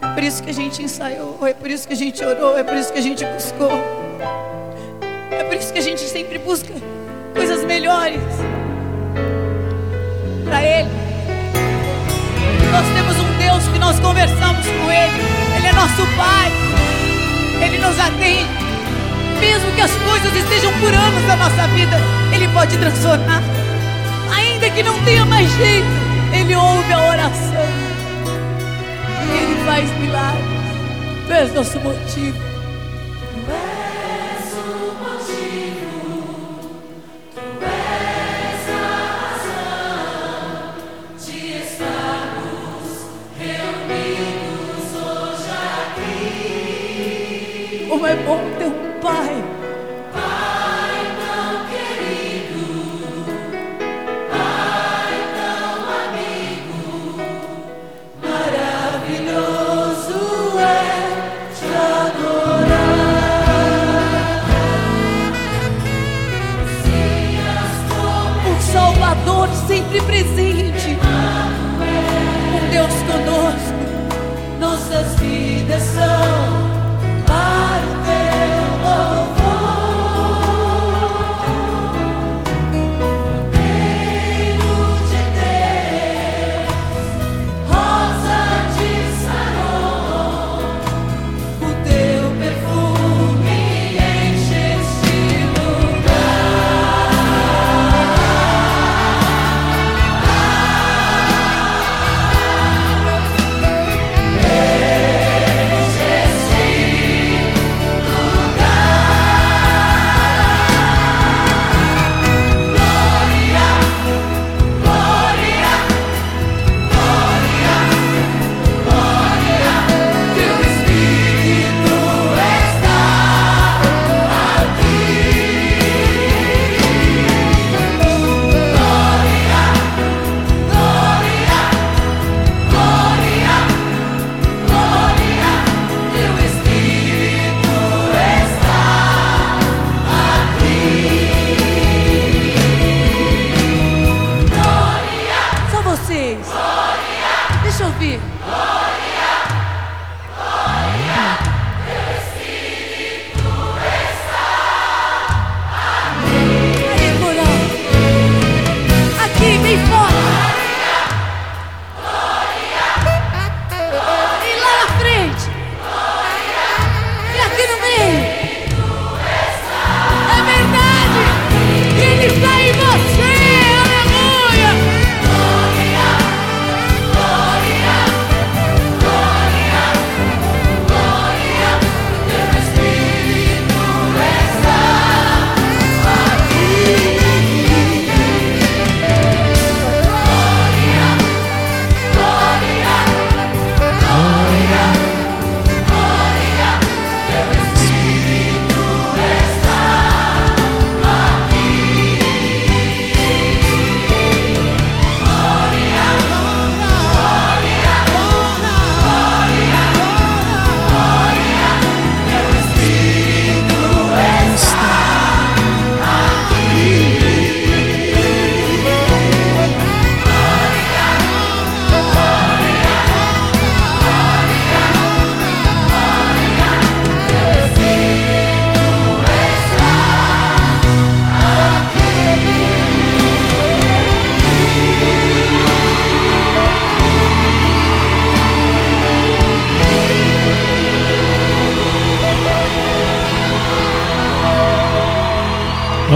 [0.00, 2.62] É por isso que a gente ensaiou, é por isso que a gente orou, é
[2.62, 3.72] por isso que a gente buscou.
[5.32, 6.72] É por isso que a gente sempre busca
[7.34, 8.22] coisas melhores
[10.44, 10.90] para Ele.
[12.70, 15.20] Nós temos um Deus que nós conversamos com Ele.
[15.56, 16.52] Ele é nosso Pai.
[17.64, 18.46] Ele nos atende.
[19.40, 21.96] Mesmo que as coisas estejam por anos da nossa vida,
[22.32, 23.42] Ele pode transformar.
[24.36, 26.09] Ainda que não tenha mais jeito.
[26.32, 27.66] Ele ouve a oração.
[29.34, 31.26] Ele faz milagres.
[31.26, 32.49] Tu és nosso motivo.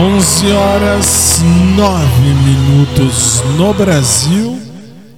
[0.04, 1.40] 11 horas
[1.74, 4.60] 9 minutos no Brasil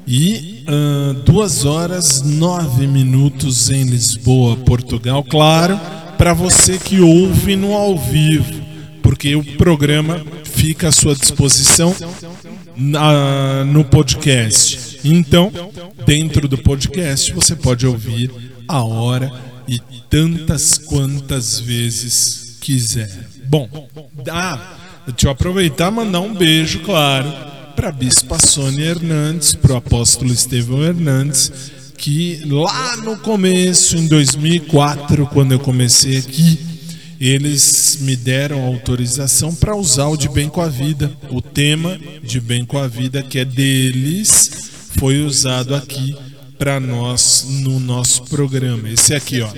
[0.07, 5.25] e uh, 2 horas 9 minutos em Lisboa, Portugal.
[5.25, 5.77] Claro,
[6.17, 8.63] para você que ouve no ao vivo,
[9.03, 11.93] porque o programa fica à sua disposição
[12.77, 15.01] na, no podcast.
[15.03, 15.51] Então,
[16.07, 18.31] dentro do podcast, você pode ouvir
[18.69, 19.33] a hora
[19.67, 23.11] e tantas quantas vezes quiser.
[23.49, 23.69] Bom,
[24.31, 24.76] ah,
[25.07, 27.33] deixa eu aproveitar e mandar um beijo, claro,
[27.75, 31.53] para a Bispa Sônia Hernandes, para o apóstolo Estevão Hernandes,
[31.97, 36.59] que lá no começo, em 2004, quando eu comecei aqui,
[37.21, 41.11] eles me deram autorização para usar o de Bem com a Vida.
[41.31, 44.51] O tema de Bem com a Vida, que é deles,
[44.99, 46.15] foi usado aqui
[46.59, 48.89] para nós no nosso programa.
[48.89, 49.49] Esse aqui, ó.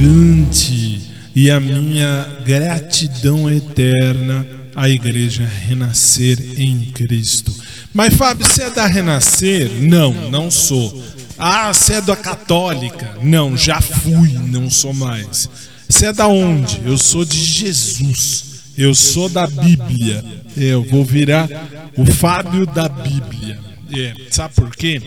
[0.00, 1.00] Gigante
[1.36, 7.54] e a minha gratidão eterna à Igreja Renascer em Cristo.
[7.92, 9.70] Mas Fábio, você é da Renascer?
[9.82, 11.04] Não, não sou.
[11.38, 13.16] Ah, você é da Católica?
[13.22, 15.48] Não, já fui, não sou mais.
[15.88, 16.80] Você é da onde?
[16.84, 18.44] Eu sou de Jesus.
[18.78, 20.24] Eu sou da Bíblia.
[20.56, 21.48] É, Eu vou virar
[21.96, 23.58] o Fábio da Bíblia.
[23.94, 25.00] É, sabe por quê?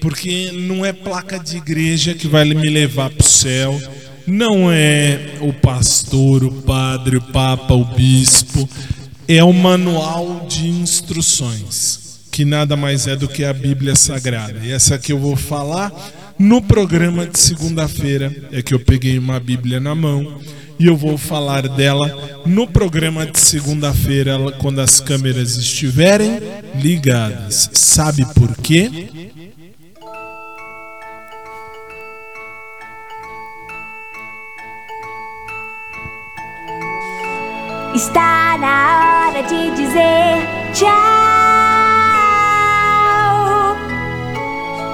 [0.00, 3.80] Porque não é placa de igreja que vai me levar para o céu.
[4.26, 8.68] Não é o pastor, o padre, o papa, o bispo.
[9.26, 14.60] É o manual de instruções, que nada mais é do que a Bíblia Sagrada.
[14.62, 15.92] E essa que eu vou falar
[16.38, 20.40] no programa de segunda-feira é que eu peguei uma Bíblia na mão
[20.78, 26.40] e eu vou falar dela no programa de segunda-feira quando as câmeras estiverem
[26.74, 27.70] ligadas.
[27.72, 29.32] Sabe por quê?
[37.94, 40.90] Está na hora de dizer tchau.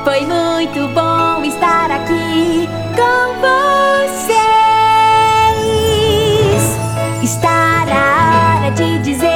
[0.05, 4.37] Foi muito bom estar aqui com vocês.
[7.23, 9.30] Está na hora de dizer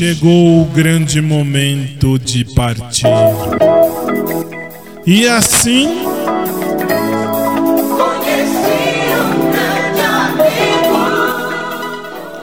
[0.00, 3.04] chegou o grande momento de partir.
[5.06, 6.06] E assim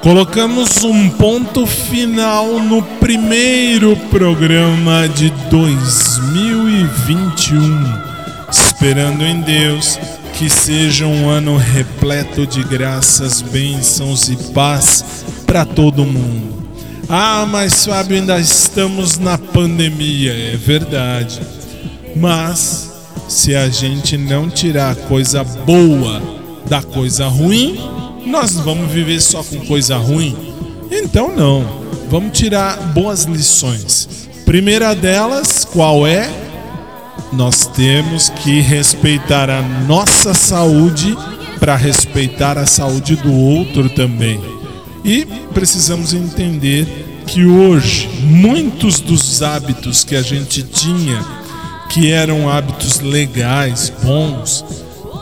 [0.04, 7.58] colocamos um ponto final no primeiro programa de 2021,
[8.52, 10.00] esperando em Deus
[10.38, 16.57] que seja um ano repleto de graças, bênçãos e paz para todo mundo.
[17.10, 21.40] Ah, mas Fábio, ainda estamos na pandemia, é verdade.
[22.16, 22.92] Mas
[23.30, 26.22] se a gente não tirar a coisa boa
[26.68, 27.80] da coisa ruim,
[28.26, 30.36] nós vamos viver só com coisa ruim?
[30.92, 31.88] Então não.
[32.10, 34.28] Vamos tirar boas lições.
[34.46, 36.30] Primeira delas, qual é?
[37.32, 41.18] Nós temos que respeitar a nossa saúde
[41.60, 44.57] para respeitar a saúde do outro também.
[45.04, 46.86] E precisamos entender
[47.26, 51.24] que hoje muitos dos hábitos que a gente tinha,
[51.90, 54.64] que eram hábitos legais, bons,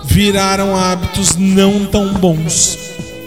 [0.06, 2.78] viraram hábitos não tão bons.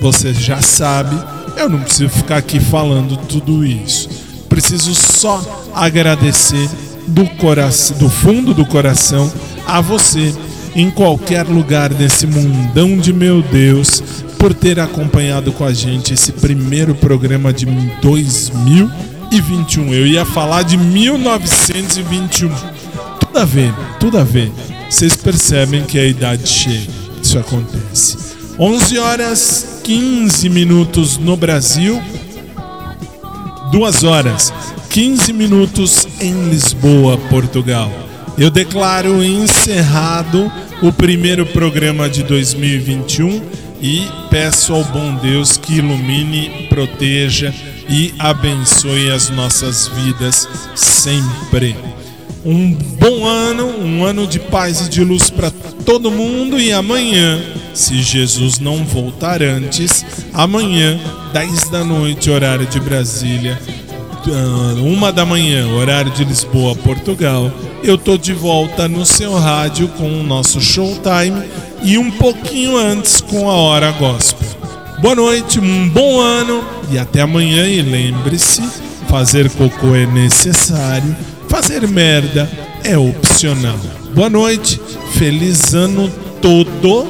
[0.00, 1.16] Você já sabe,
[1.56, 4.08] eu não preciso ficar aqui falando tudo isso.
[4.48, 6.68] Preciso só agradecer
[7.08, 9.30] do coração, do fundo do coração
[9.66, 10.34] a você
[10.74, 14.02] em qualquer lugar desse mundão de meu Deus
[14.38, 17.66] por ter acompanhado com a gente esse primeiro programa de
[18.00, 19.92] 2021.
[19.92, 22.48] Eu ia falar de 1921.
[23.20, 24.52] Tudo a ver, tudo a ver.
[24.88, 26.86] Vocês percebem que a idade chega.
[27.22, 28.16] Isso acontece.
[28.58, 32.00] 11 horas 15 minutos no Brasil.
[33.72, 34.52] 2 horas
[34.88, 37.92] 15 minutos em Lisboa, Portugal.
[38.38, 40.50] Eu declaro encerrado
[40.80, 43.42] o primeiro programa de 2021
[43.80, 47.54] e peço ao bom Deus que ilumine, proteja
[47.88, 51.76] e abençoe as nossas vidas sempre.
[52.44, 55.50] Um bom ano, um ano de paz e de luz para
[55.84, 57.40] todo mundo e amanhã,
[57.74, 60.98] se Jesus não voltar antes, amanhã,
[61.32, 63.58] 10 da noite, horário de Brasília,
[64.80, 67.50] uma da manhã, horário de Lisboa, Portugal,
[67.82, 71.42] eu tô de volta no seu rádio com o nosso showtime
[71.82, 74.48] e um pouquinho antes com a hora gospel.
[75.00, 77.66] Boa noite, um bom ano e até amanhã.
[77.68, 78.62] E lembre-se:
[79.08, 81.16] fazer cocô é necessário,
[81.48, 82.50] fazer merda
[82.82, 83.78] é opcional.
[84.14, 84.80] Boa noite,
[85.12, 86.10] feliz ano
[86.42, 87.06] todo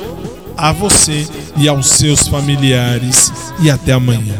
[0.57, 1.27] a você
[1.57, 4.37] e aos seus familiares e até amanhã.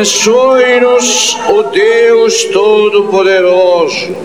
[0.00, 4.16] Abençoe-nos o Deus Todo-Poderoso,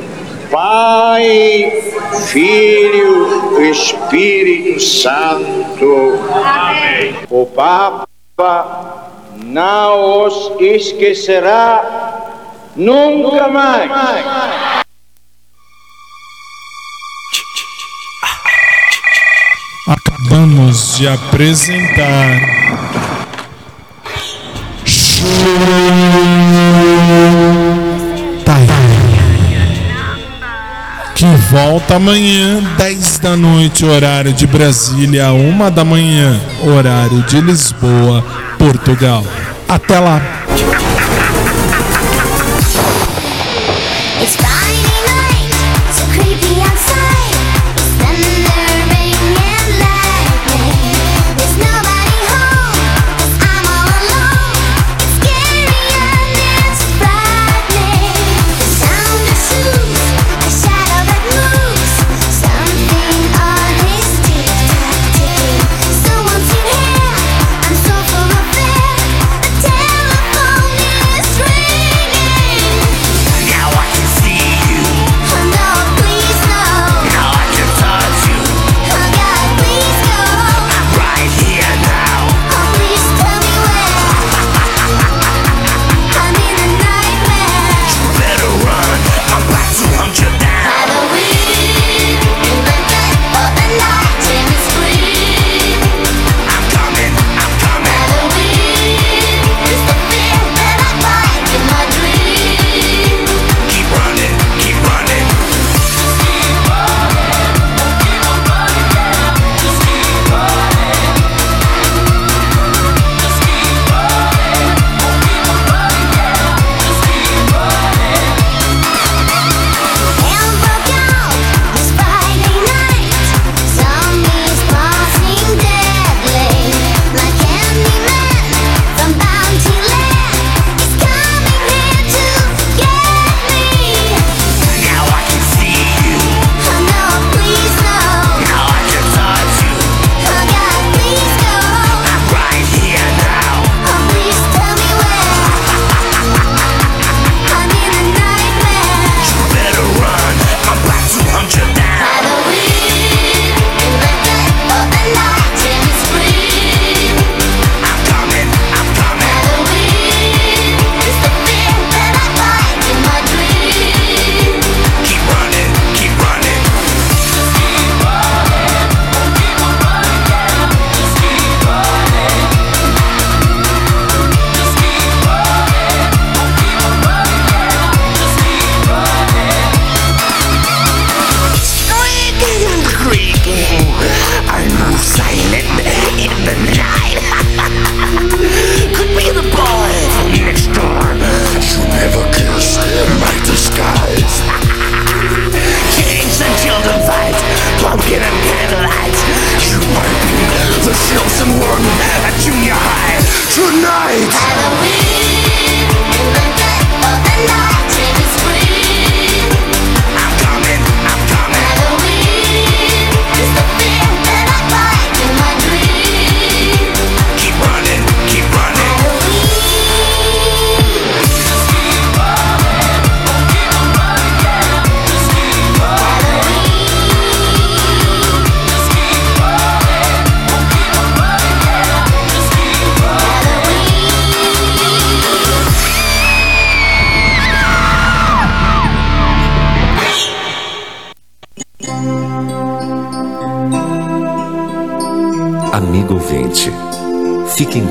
[0.50, 1.84] Pai,
[2.32, 6.18] Filho e Espírito Santo.
[6.32, 7.14] Amém.
[7.30, 8.08] O Papa
[9.44, 12.24] não os esquecerá
[12.74, 13.92] nunca mais.
[19.90, 23.15] Acabamos de apresentar.
[31.16, 38.24] Que volta amanhã, 10 da noite, horário de Brasília, 1 da manhã, horário de Lisboa,
[38.60, 39.26] Portugal.
[39.68, 40.22] Até lá!